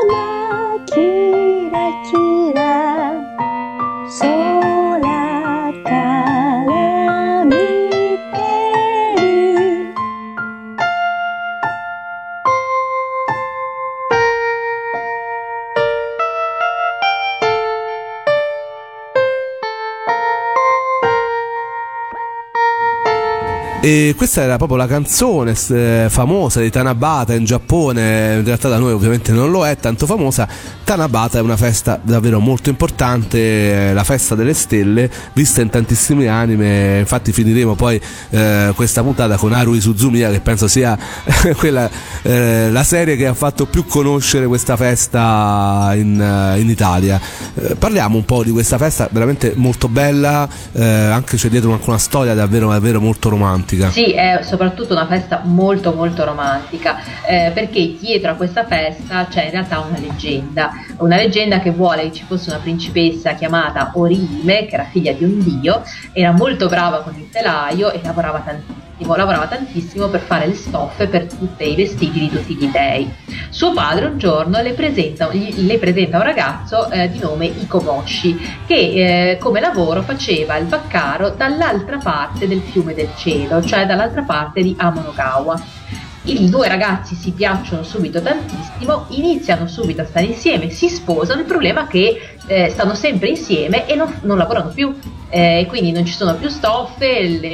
[0.08, 1.33] lucky.
[23.94, 24.14] 诶。
[24.14, 29.32] questa era proprio la canzone eh, famosa di Tanabata in Giappone, in realtà da noi ovviamente
[29.32, 30.48] non lo è tanto famosa.
[30.84, 36.98] Tanabata è una festa davvero molto importante, la festa delle stelle, vista in tantissime anime,
[36.98, 37.98] infatti finiremo poi
[38.30, 40.96] eh, questa puntata con Harui Suzumiya che penso sia
[41.56, 41.88] quella,
[42.22, 47.18] eh, la serie che ha fatto più conoscere questa festa in, eh, in Italia.
[47.54, 51.88] Eh, parliamo un po' di questa festa veramente molto bella, eh, anche c'è dietro anche
[51.88, 53.90] una storia davvero, davvero molto romantica.
[53.90, 59.46] Sì, è soprattutto una festa molto molto romantica eh, perché dietro a questa festa c'è
[59.46, 64.66] in realtà una leggenda, una leggenda che vuole che ci fosse una principessa chiamata Orime
[64.66, 65.82] che era figlia di un dio,
[66.12, 68.82] era molto brava con il telaio e lavorava tantissimo
[69.16, 73.12] lavorava tantissimo per fare le stoffe per tutti i vestiti di tutti gli dei.
[73.50, 79.32] Suo padre un giorno le presenta, le presenta un ragazzo eh, di nome Ikoboshi che
[79.32, 84.62] eh, come lavoro faceva il baccaro dall'altra parte del fiume del cielo, cioè dall'altra parte
[84.62, 85.82] di Amonogawa.
[86.26, 91.46] I due ragazzi si piacciono subito tantissimo, iniziano subito a stare insieme, si sposano, il
[91.46, 94.94] problema è che eh, stanno sempre insieme e non, non lavorano più,
[95.28, 97.50] eh, quindi non ci sono più stoffe, le,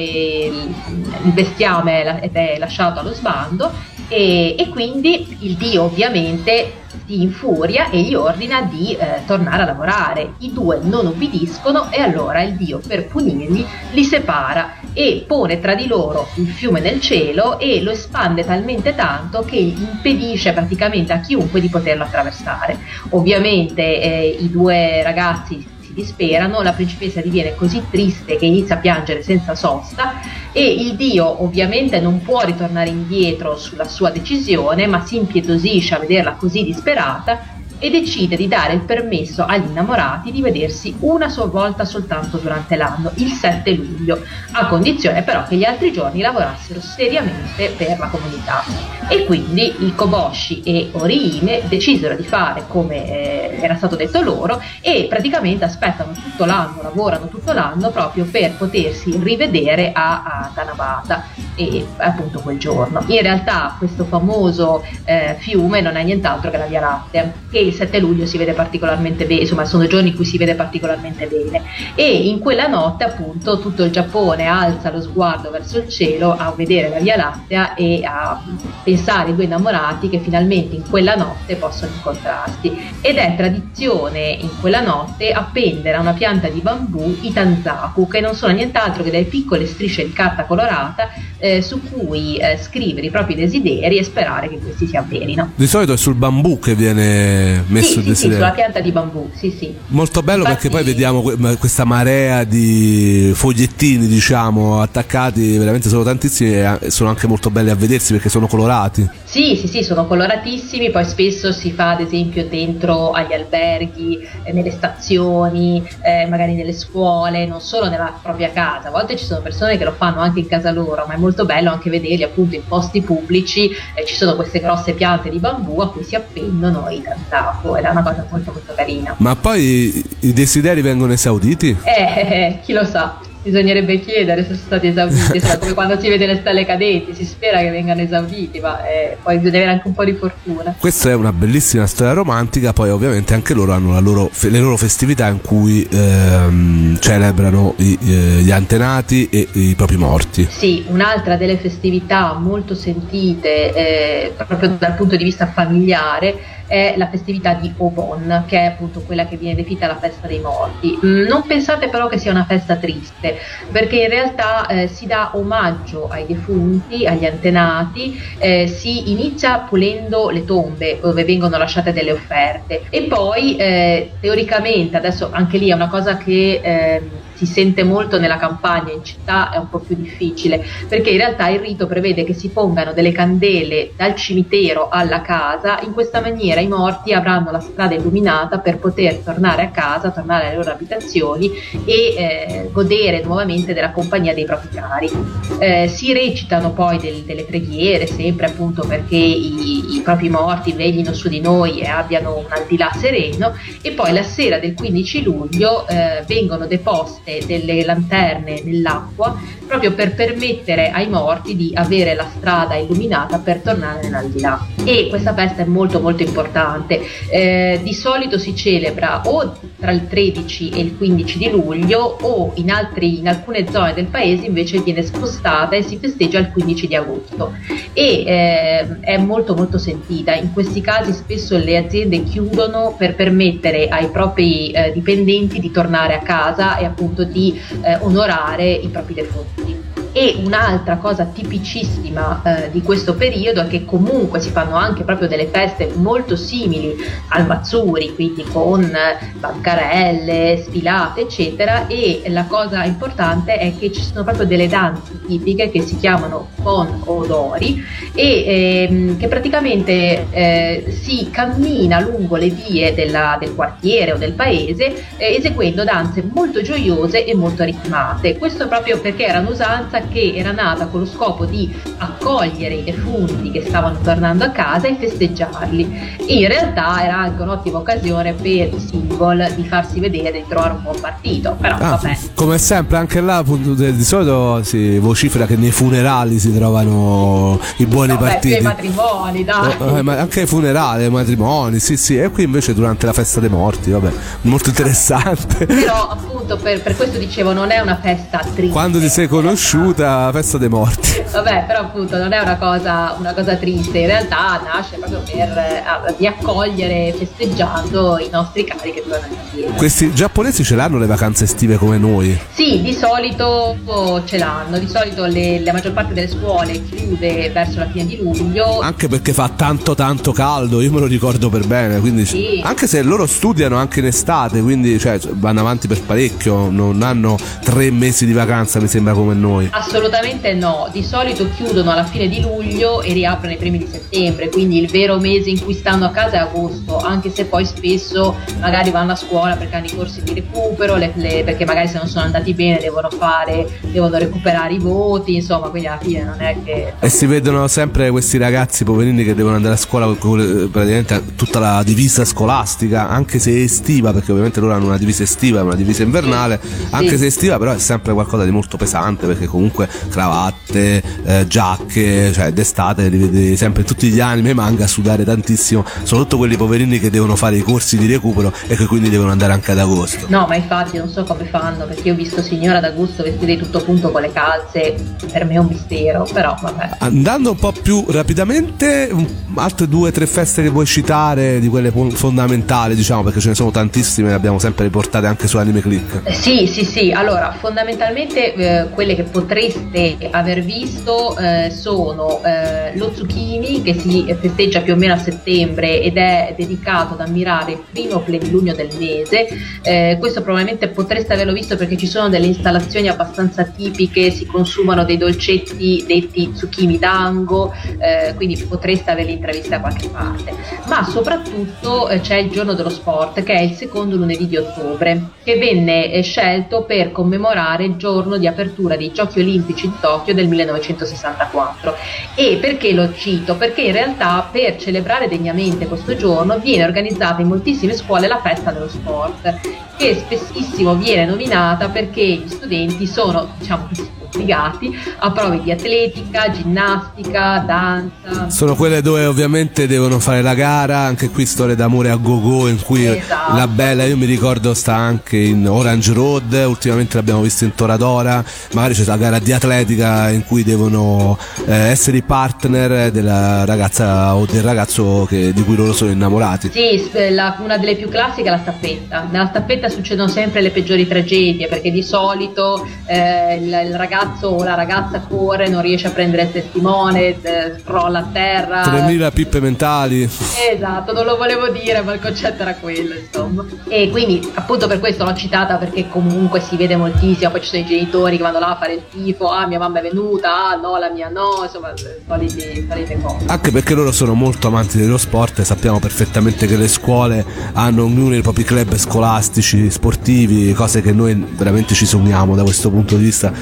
[0.46, 3.72] il bestiame è lasciato allo sbando
[4.06, 6.74] e, e quindi il dio ovviamente
[7.06, 10.35] si infuria e gli ordina di eh, tornare a lavorare.
[10.38, 15.74] I due non obbediscono e allora il dio per punirli li separa e pone tra
[15.74, 21.20] di loro il fiume nel cielo e lo espande talmente tanto che impedisce praticamente a
[21.20, 22.79] chiunque di poterlo attraversare.
[23.11, 28.79] Ovviamente eh, i due ragazzi si disperano, la principessa diviene così triste che inizia a
[28.79, 30.20] piangere senza sosta
[30.53, 35.98] e il dio ovviamente non può ritornare indietro sulla sua decisione ma si impietosisce a
[35.98, 41.51] vederla così disperata e decide di dare il permesso agli innamorati di vedersi una sola
[41.51, 46.81] volta soltanto durante l'anno, il 7 luglio, a condizione però che gli altri giorni lavorassero
[46.81, 48.62] seriamente per la comunità.
[49.09, 54.62] E quindi il Koboshi e Oriime decisero di fare come eh, era stato detto loro
[54.81, 61.25] e praticamente aspettano tutto l'anno, lavorano tutto l'anno proprio per potersi rivedere a, a Tanabata
[61.55, 63.03] e appunto quel giorno.
[63.07, 67.76] In realtà questo famoso eh, fiume non è nient'altro che la Via Lattea, che il
[67.76, 71.62] 7 luglio si vede particolarmente bene, insomma sono giorni in cui si vede particolarmente bene
[71.94, 76.52] e in quella notte appunto tutto il Giappone alza lo sguardo verso il cielo a
[76.56, 78.40] vedere la Via Lattea e a
[78.83, 84.50] pensare ai due innamorati che finalmente in quella notte possono incontrarsi ed è tradizione in
[84.61, 89.11] quella notte appendere a una pianta di bambù i tanzaku che non sono nient'altro che
[89.11, 94.04] delle piccole strisce di carta colorata eh, su cui eh, scrivere i propri desideri e
[94.04, 95.52] sperare che questi si avverino.
[95.54, 98.27] Di solito è sul bambù che viene messo sì, il sì.
[98.29, 99.75] Sì, sulla pianta di bambù, sì, sì.
[99.88, 106.03] Molto bello Infatti- perché poi vediamo que- questa marea di fogliettini, diciamo, attaccati, veramente sono
[106.03, 109.09] tantissimi e sono anche molto belli a vedersi perché sono colorati.
[109.25, 114.53] Sì, sì, sì, sono coloratissimi, poi spesso si fa ad esempio dentro agli alberghi, eh,
[114.53, 119.40] nelle stazioni, eh, magari nelle scuole, non solo nella propria casa, a volte ci sono
[119.40, 122.55] persone che lo fanno anche in casa loro, ma è molto bello anche vederli appunto
[122.55, 126.88] in posti pubblici, eh, ci sono queste grosse piante di bambù a cui si appendono
[126.90, 129.15] i tanzaku ed è una cosa molto molto carina.
[129.19, 131.77] Ma poi i desideri vengono esauditi?
[131.83, 136.09] Eh, eh, chi lo sa, bisognerebbe chiedere se sono stati esauditi, insomma, come quando si
[136.09, 139.89] vede le stelle cadenti, si spera che vengano esauditi, ma eh, poi bisogna avere anche
[139.89, 140.75] un po' di fortuna.
[140.79, 144.77] Questa è una bellissima storia romantica, poi ovviamente anche loro hanno la loro le loro
[144.77, 148.09] festività in cui ehm, celebrano i- eh,
[148.43, 150.47] gli antenati e i propri morti.
[150.51, 157.09] Sì, un'altra delle festività molto sentite eh, proprio dal punto di vista familiare è la
[157.09, 160.96] festività di Obon, che è appunto quella che viene definita la festa dei morti.
[161.04, 163.38] Mm, Non pensate però che sia una festa triste,
[163.72, 170.30] perché in realtà eh, si dà omaggio ai defunti, agli antenati, eh, si inizia pulendo
[170.30, 175.74] le tombe dove vengono lasciate delle offerte e poi eh, teoricamente, adesso anche lì è
[175.74, 179.96] una cosa che ehm, si sente molto nella campagna, in città è un po' più
[179.96, 185.22] difficile, perché in realtà il rito prevede che si pongano delle candele dal cimitero alla
[185.22, 190.11] casa, in questa maniera i morti avranno la strada illuminata per poter tornare a casa,
[190.11, 191.50] tornare alle loro abitazioni
[191.87, 195.11] e eh, godere nuovamente della compagnia dei propri cari.
[195.59, 201.14] Eh, si recitano poi del- delle preghiere, sempre appunto perché i, i propri morti veglino
[201.14, 204.74] su di noi e abbiano un al di là sereno e poi la sera del
[204.74, 209.38] 15 luglio eh, vengono deposte delle lanterne nell'acqua
[209.71, 214.67] proprio per permettere ai morti di avere la strada illuminata per tornare nell'aldilà.
[214.83, 217.00] E questa festa è molto molto importante.
[217.31, 222.50] Eh, di solito si celebra o tra il 13 e il 15 di luglio o
[222.57, 226.87] in, altri, in alcune zone del paese invece viene spostata e si festeggia il 15
[226.88, 227.54] di agosto
[227.92, 230.35] e eh, è molto molto sentita.
[230.35, 236.15] In questi casi spesso le aziende chiudono per permettere ai propri eh, dipendenti di tornare
[236.15, 239.90] a casa e appunto di eh, onorare i propri defunti.
[240.13, 245.29] E un'altra cosa tipicissima eh, di questo periodo è che comunque si fanno anche proprio
[245.29, 246.96] delle feste molto simili
[247.29, 251.87] al Mazzuri, quindi con eh, bancarelle, sfilate, eccetera.
[251.87, 256.48] E la cosa importante è che ci sono proprio delle danze tipiche che si chiamano
[256.61, 257.81] con odori
[258.13, 258.44] e
[258.90, 265.17] ehm, che praticamente eh, si cammina lungo le vie della- del quartiere o del paese
[265.17, 268.37] eh, eseguendo danze molto gioiose e molto ritmate.
[268.38, 273.51] Questo proprio perché era un'usanza che era nata con lo scopo di accogliere i defunti
[273.51, 276.17] che stavano tornando a casa e festeggiarli.
[276.27, 280.75] In realtà era anche un'ottima occasione per i single di farsi vedere e di trovare
[280.75, 281.57] un buon partito.
[281.61, 282.19] Però Ah, vabbè.
[282.35, 287.87] come sempre, anche là appunto, di solito si vocifera che nei funerali si trovano i
[287.87, 288.55] buoni più partiti.
[288.55, 289.73] ai matrimoni, dai.
[289.79, 293.13] Eh, eh, ma anche ai funerali, ai matrimoni, sì, sì, e qui invece durante la
[293.13, 294.11] festa dei morti, vabbè,
[294.42, 295.67] molto interessante.
[295.67, 298.69] Però appunto per, per questo dicevo non è una festa triste.
[298.73, 301.23] Quando ti sei conosciuta, la festa dei morti.
[301.31, 306.15] Vabbè, però appunto non è una cosa, una cosa triste, in realtà nasce proprio per
[306.19, 309.73] riaccogliere festeggiando i nostri cari che tornano a.
[309.77, 312.38] Questi giapponesi ce l'hanno le vacanze estive come noi.
[312.53, 313.77] Sì, di solito
[314.25, 318.19] ce l'hanno, di solito le- la maggior parte delle scuole chiude verso la fine di
[318.23, 318.81] luglio.
[318.81, 322.61] Anche perché fa tanto tanto caldo, io me lo ricordo per bene, quindi Sì.
[322.65, 327.37] anche se loro studiano anche in estate, quindi cioè, vanno avanti per parecchio, non hanno
[327.63, 329.69] tre mesi di vacanza mi sembra come noi.
[329.81, 334.48] Assolutamente no, di solito chiudono alla fine di luglio e riaprono i primi di settembre,
[334.50, 338.37] quindi il vero mese in cui stanno a casa è agosto, anche se poi spesso
[338.60, 341.98] magari vanno a scuola perché hanno i corsi di recupero, le- le- perché magari se
[341.98, 346.40] non sono andati bene devono fare, devono recuperare i voti, insomma, quindi alla fine non
[346.40, 350.68] è che E si vedono sempre questi ragazzi poverini che devono andare a scuola con
[350.70, 355.60] praticamente tutta la divisa scolastica, anche se estiva, perché ovviamente loro hanno una divisa estiva
[355.60, 356.18] e una divisa invernale.
[356.20, 357.18] invernale, sì, anche sì.
[357.18, 359.68] se estiva, però è sempre qualcosa di molto pesante perché comunque
[360.08, 365.85] cravatte, eh, giacche, cioè d'estate li vedi sempre tutti gli anime manga a sudare tantissimo,
[366.02, 369.52] soprattutto quelli poverini che devono fare i corsi di recupero e che quindi devono andare
[369.52, 370.27] anche ad agosto.
[370.29, 373.56] No, ma infatti non so come fanno, perché io ho visto signora d'Augusto vestita di
[373.56, 374.94] tutto punto con le calze,
[375.31, 376.96] per me è un mistero, però vabbè.
[376.98, 379.10] Andando un po' più rapidamente,
[379.54, 383.54] altre due o tre feste che vuoi citare, di quelle fondamentali, diciamo, perché ce ne
[383.54, 386.21] sono tantissime, le abbiamo sempre riportate anche su Anime Click.
[386.25, 389.25] Eh, Sì, sì, sì, allora fondamentalmente eh, quelle che
[389.61, 395.19] potreste aver visto eh, sono eh, lo Zucchini che si festeggia più o meno a
[395.19, 399.48] settembre ed è dedicato ad ammirare il primo plenilunio del mese.
[399.83, 405.04] Eh, questo probabilmente potreste averlo visto perché ci sono delle installazioni abbastanza tipiche, si consumano
[405.04, 410.54] dei dolcetti detti zucchini dango, eh, quindi potreste averli intraviste da qualche parte.
[410.87, 415.21] Ma soprattutto eh, c'è il giorno dello sport che è il secondo lunedì di ottobre
[415.42, 420.35] che venne eh, scelto per commemorare il giorno di apertura dei Giochi Olimpici di Tokyo
[420.35, 421.96] del 1964.
[422.35, 423.57] E perché lo cito?
[423.57, 428.71] Perché in realtà per celebrare degnamente questo giorno viene organizzata in moltissime scuole la festa
[428.71, 429.59] dello sport,
[429.96, 433.88] che spessissimo viene nominata perché gli studenti sono, diciamo
[434.33, 438.48] obbligati a prove di atletica, ginnastica, danza.
[438.48, 442.81] Sono quelle dove ovviamente devono fare la gara, anche qui storie d'amore a go-go in
[442.81, 443.56] cui Esatto.
[443.56, 448.42] la bella, io mi ricordo, sta anche in Orange Road, ultimamente l'abbiamo vista in Toradora,
[448.72, 454.35] magari c'è la gara di atletica in cui devono eh, essere i partner della ragazza
[454.37, 456.70] o del ragazzo che- di cui loro sono innamorati.
[456.72, 459.26] Sì, la- una delle più classiche è la staffetta.
[459.31, 464.62] Nella staffetta succedono sempre le peggiori tragedie perché di solito eh, il, il ragazzo o
[464.62, 468.83] la ragazza corre, non riesce a prendere il testimone, eh, crolla a terra.
[468.83, 470.29] 3000 pippe mentali.
[470.73, 473.64] Esatto, non lo volevo dire, ma il concetto era quello, insomma.
[473.88, 477.50] E quindi, appunto, per questo l'ho citata perché comunque si vede moltissimo.
[477.50, 479.50] Poi ci sono i genitori che vanno là a fare il tifo.
[479.50, 483.44] Ah, mia mamma è venuta, ah, no, la mia no, insomma, solite, solite cose.
[483.46, 488.04] Anche perché loro sono molto amanti dello sport e sappiamo perfettamente che le scuole hanno
[488.04, 493.16] ognuno i propri club scolastici, sportivi, cose che noi veramente ci sogniamo da questo punto
[493.16, 493.52] di vista.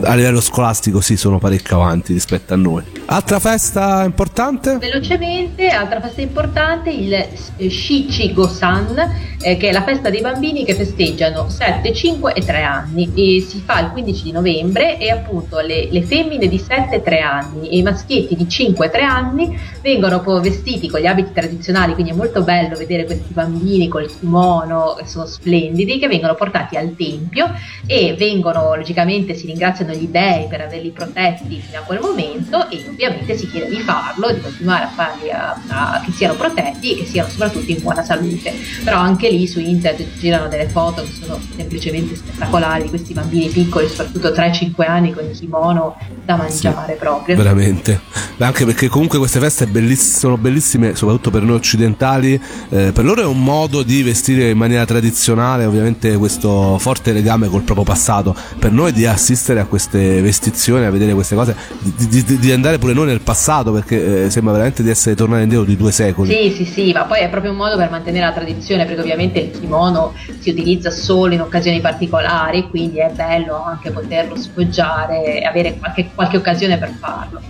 [0.00, 2.82] A livello scolastico sì, sono parecchio avanti rispetto a noi.
[3.06, 4.78] Altra festa importante?
[4.78, 10.74] Velocemente, altra festa importante, il eh, Shichi-Go-san, eh, che è la festa dei bambini che
[10.74, 13.12] festeggiano 7, 5 e 3 anni.
[13.14, 17.02] E si fa il 15 di novembre e appunto le, le femmine di 7 e
[17.02, 21.06] 3 anni e i maschietti di 5 e 3 anni vengono poi vestiti con gli
[21.06, 26.08] abiti tradizionali, quindi è molto bello vedere questi bambini col kimono, che sono splendidi, che
[26.08, 27.52] vengono portati al tempio
[27.86, 32.84] e vengono, logicamente si ringraziano gli dei per averli protetti fino a quel momento e
[32.88, 36.96] ovviamente si chiede di farlo, di continuare a farli a, a- che siano protetti e
[36.98, 38.52] che siano soprattutto in buona salute.
[38.84, 43.48] Però anche lì su internet girano delle foto che sono semplicemente spettacolari di questi bambini
[43.48, 47.36] piccoli, soprattutto 3-5 anni con il kimono da mangiare proprio.
[47.36, 48.00] Veramente.
[48.38, 52.40] Anche perché comunque queste feste belliss- sono bellissime, soprattutto per noi occidentali.
[52.68, 57.48] Eh, per loro è un modo di vestire in maniera tradizionale, ovviamente questo forte legame
[57.48, 58.34] col proprio passato.
[58.58, 62.76] Per noi di assistere a queste vestizioni, a vedere queste cose, di, di- di- andare
[62.76, 66.28] pure noi nel passato, perché eh, sembra veramente di essere tornati indietro di due secoli.
[66.28, 69.38] Sì, sì, sì, ma poi è proprio un modo per mantenere la tradizione, perché ovviamente
[69.38, 75.44] il kimono si utilizza solo in occasioni particolari, quindi è bello anche poterlo sfoggiare e
[75.46, 77.40] avere qualche, qualche occasione per farlo.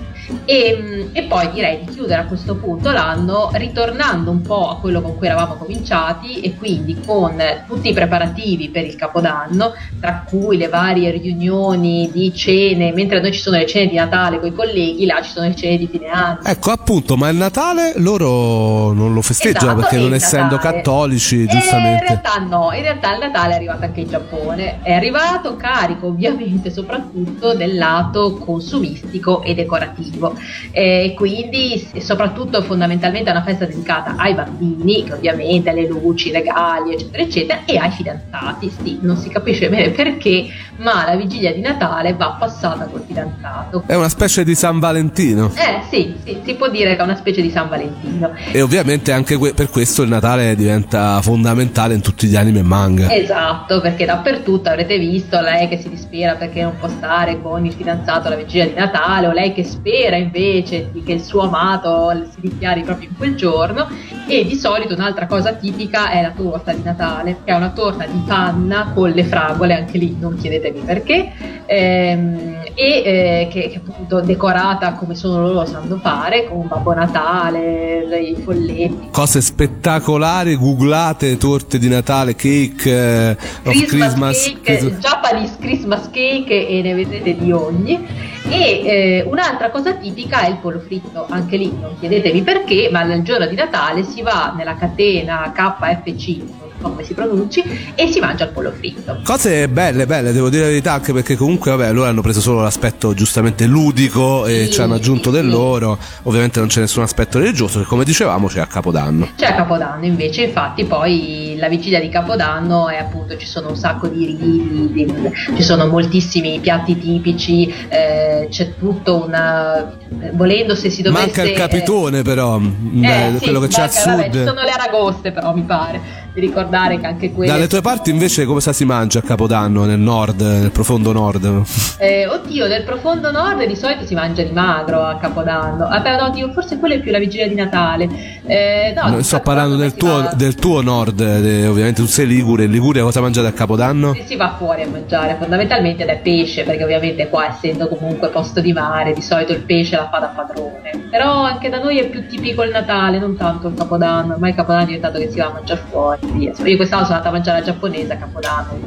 [0.45, 4.77] E, mm, e poi direi di chiudere a questo punto l'anno ritornando un po' a
[4.79, 10.25] quello con cui eravamo cominciati e quindi con tutti i preparativi per il capodanno, tra
[10.29, 14.49] cui le varie riunioni di cene, mentre noi ci sono le cene di Natale con
[14.49, 16.39] i colleghi, là ci sono le cene di fine anno.
[16.45, 20.75] Ecco appunto, ma il Natale loro non lo festeggiano Esatto, perché non il essendo Natale.
[20.77, 22.05] cattolici, Eh, in giustamente.
[22.07, 24.81] realtà no, in realtà il Natale è arrivato anche in Giappone.
[24.83, 30.22] È arrivato carico ovviamente soprattutto del lato consumistico e decorativo.
[30.71, 36.33] E quindi soprattutto fondamentalmente è una festa dedicata ai bambini, che ovviamente le luci, i
[36.33, 38.73] regali, eccetera, eccetera, e ai fidanzati.
[38.83, 40.47] Sì, non si capisce bene perché,
[40.77, 43.85] ma la vigilia di Natale va passata col fidanzato.
[43.87, 45.51] È una specie di San Valentino.
[45.55, 48.35] Eh sì, sì, si può dire che è una specie di San Valentino.
[48.51, 52.63] E ovviamente anche que- per questo il Natale diventa fondamentale in tutti gli anime e
[52.63, 53.13] manga.
[53.15, 57.73] Esatto, perché dappertutto avrete visto lei che si dispera perché non può stare con il
[57.73, 62.13] fidanzato alla vigilia di Natale o lei che spera desidera invece che il suo amato
[62.31, 63.89] si dichiari proprio in quel giorno
[64.27, 68.05] e di solito un'altra cosa tipica è la torta di Natale, che è una torta
[68.07, 71.33] di panna con le fragole, anche lì non chiedetemi perché,
[71.67, 78.19] ehm, e eh, che, che appunto decorata come solo loro sanno fare, con Babbo Natale,
[78.19, 79.09] i folletti.
[79.11, 84.99] Cose spettacolari, googlate, torte di Natale, cake, eh, Christmas, Christmas cake, Christmas.
[84.99, 88.31] Japanese Christmas cake e ne vedete di ogni.
[88.49, 93.03] E eh, un'altra cosa tipica è il pollo fritto, anche lì non chiedetevi perché, ma
[93.03, 97.63] il giorno di Natale si va nella catena KFC come si pronunci,
[97.95, 99.21] e si mangia il pollo fritto.
[99.25, 102.61] Cose belle, belle, devo dire la verità, anche perché comunque, vabbè, loro hanno preso solo
[102.63, 105.51] l'aspetto giustamente ludico e sì, ci hanno aggiunto sì, del sì.
[105.51, 105.99] loro.
[106.25, 109.29] Ovviamente non c'è nessun aspetto religioso, che come dicevamo c'è a Capodanno.
[109.37, 113.77] C'è a Capodanno, invece, infatti, poi la vigilia di Capodanno è appunto ci sono un
[113.77, 119.97] sacco di riti, ci sono moltissimi piatti tipici, eh, c'è tutto una.
[120.33, 121.27] volendo se si dovesse.
[121.27, 124.11] Manca il capitone, eh, però, eh, quello che c'è a sud.
[124.17, 127.53] Vabbè, ci sono le aragoste, però mi pare di ricordare che anche quelle.
[127.53, 131.63] Dalle tue parti invece come si mangia a Capodanno nel nord, nel profondo nord?
[131.99, 135.89] Eh, oddio, nel profondo nord di solito si mangia di magro a Capodanno.
[135.89, 138.09] Vabbè, no, oddio, forse quello è più la vigilia di Natale.
[138.47, 142.65] Eh, no, no sto parlando del tuo, del tuo, nord, eh, ovviamente tu sei Ligure.
[142.65, 144.17] In Liguria cosa mangiate a Capodanno?
[144.25, 148.61] Si va fuori a mangiare, fondamentalmente ed è pesce, perché ovviamente qua essendo comunque posto
[148.61, 151.09] di mare, di solito il pesce la fa da padrone.
[151.11, 154.33] Però anche da noi è più tipico il Natale, non tanto il Capodanno.
[154.33, 156.53] Ormai il Capodanno è diventato che si va a mangiare fuori via.
[156.65, 158.81] Io quest'anno sono andata a mangiare la giapponese a Capodanno.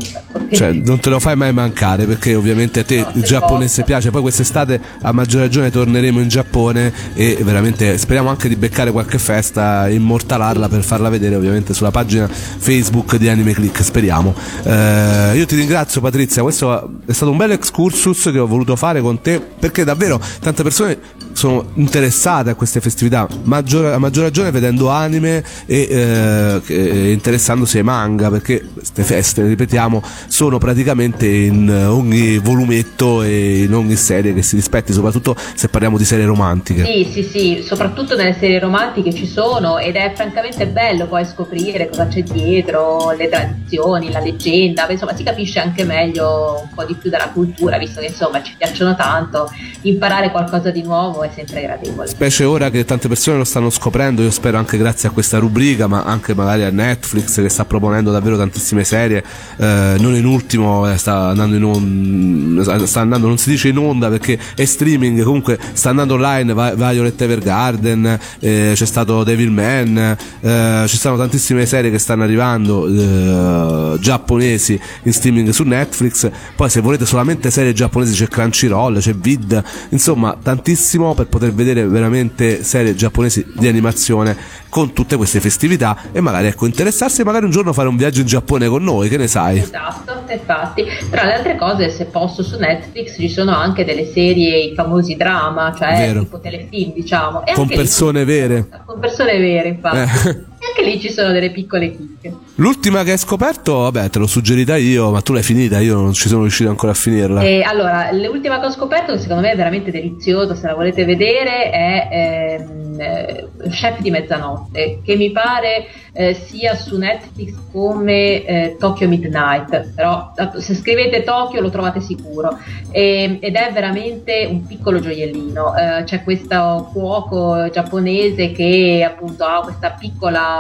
[0.52, 3.84] Cioè, non te lo fai mai mancare perché ovviamente a te no, il giapponese posso.
[3.84, 4.12] piace.
[4.12, 9.18] Poi quest'estate a maggior ragione torneremo in Giappone e veramente speriamo anche di beccare qualche
[9.18, 13.84] festa, immortalarla per farla vedere ovviamente sulla pagina Facebook di Anime Click.
[13.84, 14.34] Speriamo.
[14.64, 19.02] Eh, io ti ringrazio Patrizia, questo è stato un bel excursus che ho voluto fare
[19.02, 20.98] con te perché davvero tante persone
[21.36, 27.84] sono interessate a queste festività, maggior, a maggior ragione vedendo anime e eh, interessandosi ai
[27.84, 34.42] manga, perché queste feste, ripetiamo, sono praticamente in ogni volumetto e in ogni serie che
[34.44, 36.86] si rispetti, soprattutto se parliamo di serie romantiche.
[36.86, 41.90] Sì, sì, sì, soprattutto nelle serie romantiche ci sono ed è francamente bello poi scoprire
[41.90, 46.96] cosa c'è dietro, le tradizioni, la leggenda, insomma si capisce anche meglio un po' di
[46.96, 51.62] più della cultura, visto che insomma ci piacciono tanto, imparare qualcosa di nuovo è sempre
[51.62, 52.08] gradevole.
[52.08, 55.88] Specie ora che tante persone lo stanno scoprendo, io spero anche grazie a questa rubrica,
[55.88, 59.24] ma anche magari a Netflix che sta proponendo davvero tantissime serie,
[59.58, 63.78] eh, non in ultimo eh, sta andando in onda, sta andando, non si dice in
[63.78, 70.86] onda perché è streaming, comunque sta andando online Violet Evergarden, eh, c'è stato Devilman, eh,
[70.88, 76.82] ci stanno tantissime serie che stanno arrivando eh, giapponesi in streaming su Netflix, poi se
[76.82, 82.94] volete solamente serie giapponesi c'è Crunchyroll, c'è Vid, insomma tantissimo per poter vedere veramente serie
[82.94, 84.38] giapponesi di animazione
[84.70, 88.20] con tutte queste festività e magari ecco interessarsi e magari un giorno fare un viaggio
[88.22, 89.60] in Giappone con noi, che ne sai?
[89.60, 90.86] Esatto, infatti.
[91.10, 95.16] Tra le altre cose, se posso su Netflix ci sono anche delle serie, i famosi
[95.16, 96.20] drama, cioè Vero.
[96.20, 97.46] tipo telefilm, diciamo.
[97.46, 98.68] E con persone lì, vere.
[98.86, 100.28] Con persone vere, infatti.
[100.28, 100.54] Eh.
[100.68, 102.34] Anche lì ci sono delle piccole chicche.
[102.56, 106.14] L'ultima che hai scoperto, vabbè, te l'ho suggerita io, ma tu l'hai finita, io non
[106.14, 107.42] ci sono riuscito ancora a finirla.
[107.42, 111.04] E allora, l'ultima che ho scoperto, che secondo me è veramente deliziosa, se la volete
[111.04, 118.46] vedere, è ehm, eh, Chef di mezzanotte, che mi pare eh, sia su Netflix come
[118.46, 122.58] eh, Tokyo Midnight, però se scrivete Tokyo lo trovate sicuro
[122.92, 125.76] e, ed è veramente un piccolo gioiellino.
[125.76, 130.55] Eh, c'è questo cuoco giapponese che appunto ha questa piccola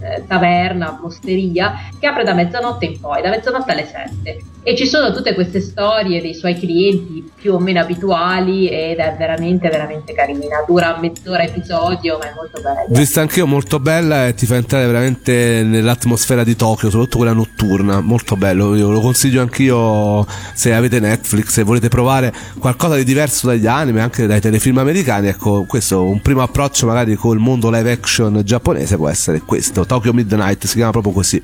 [0.00, 4.86] eh, taverna, osteria che apre da mezzanotte in poi, da mezzanotte alle 7 e ci
[4.86, 10.12] sono tutte queste storie dei suoi clienti più o meno abituali ed è veramente veramente
[10.12, 10.62] carina.
[10.66, 12.84] Dura mezz'ora episodio ma è molto bella.
[12.88, 18.00] Vista anch'io molto bella e ti fa entrare veramente nell'atmosfera di Tokyo soprattutto quella notturna.
[18.00, 23.48] Molto bello io lo consiglio anch'io se avete Netflix e volete provare qualcosa di diverso
[23.48, 27.90] dagli anime anche dai telefilm americani ecco questo un primo approccio magari col mondo live
[27.90, 29.84] action giapponese può essere questo.
[29.84, 31.42] Tokyo Midnight si chiama proprio così.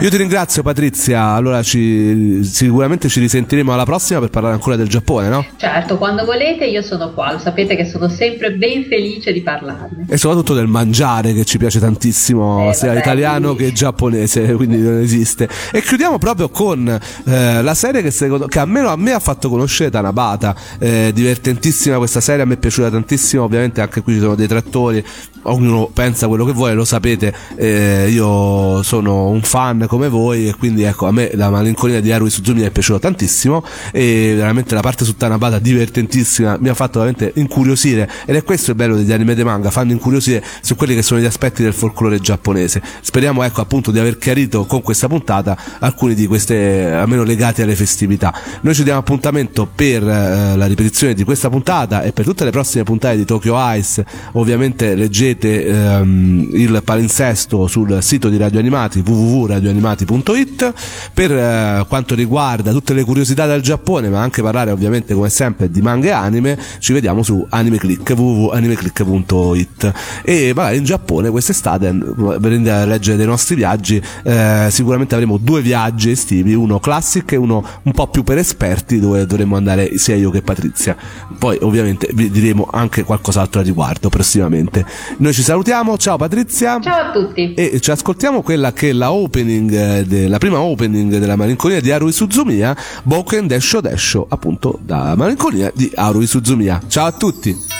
[0.00, 1.26] Io ti ringrazio Patrizia.
[1.26, 5.44] Allora ci sicuramente ci risentiremo alla prossima per parlare ancora del Giappone, no?
[5.56, 10.06] Certo, quando volete io sono qua, lo sapete che sono sempre ben felice di parlarne.
[10.08, 13.64] E soprattutto del mangiare che ci piace tantissimo, eh, sia vabbè, italiano quindi...
[13.64, 15.48] che giapponese, quindi non esiste.
[15.72, 19.48] E chiudiamo proprio con eh, la serie che, secondo, che almeno a me ha fatto
[19.48, 24.20] conoscere Tanabata, eh, divertentissima questa serie, a me è piaciuta tantissimo, ovviamente anche qui ci
[24.20, 25.04] sono dei trattori
[25.44, 30.54] ognuno pensa quello che vuole, lo sapete, eh, io sono un fan come voi e
[30.54, 34.80] quindi ecco a me la malinconia di Haruhi Suzumi è piaciuta tantissimo e veramente la
[34.80, 39.12] parte su Tanabata divertentissima mi ha fatto veramente incuriosire ed è questo il bello degli
[39.12, 42.82] anime de manga, fanno incuriosire su quelli che sono gli aspetti del folklore giapponese.
[43.00, 47.74] Speriamo ecco appunto di aver chiarito con questa puntata alcuni di queste almeno legati alle
[47.74, 48.32] festività.
[48.62, 52.50] Noi ci diamo appuntamento per eh, la ripetizione di questa puntata e per tutte le
[52.50, 54.04] prossime puntate di Tokyo Ice.
[54.32, 54.94] Ovviamente
[55.34, 60.72] leggete ehm, il palinsesto sul sito di Radio Animati www.radioanimati.it
[61.12, 65.70] per eh, quanto riguarda tutte le curiosità del Giappone, ma anche parlare ovviamente come sempre
[65.70, 71.92] di manga e anime, ci vediamo su AnimeClick www.animeclick.it e magari in Giappone quest'estate
[72.38, 77.36] venendo a leggere dei nostri viaggi eh, sicuramente avremo due viaggi estivi, uno classic e
[77.36, 80.96] uno un po' più per esperti dove dovremo andare sia io che Patrizia.
[81.38, 84.84] Poi ovviamente vi diremo anche qualcos'altro a riguardo prossimamente.
[85.23, 86.79] Noi ci salutiamo, ciao Patrizia.
[86.79, 87.53] Ciao a tutti.
[87.53, 91.81] E ci ascoltiamo quella che è la opening, eh, de, la prima opening della malinconia
[91.81, 96.81] di Haruhi Suzumiya, Boken Desho Desho, appunto da malinconia di Haruhi Suzumiya.
[96.87, 97.77] Ciao a tutti.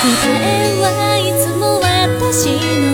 [0.00, 2.93] 答えはいつも私の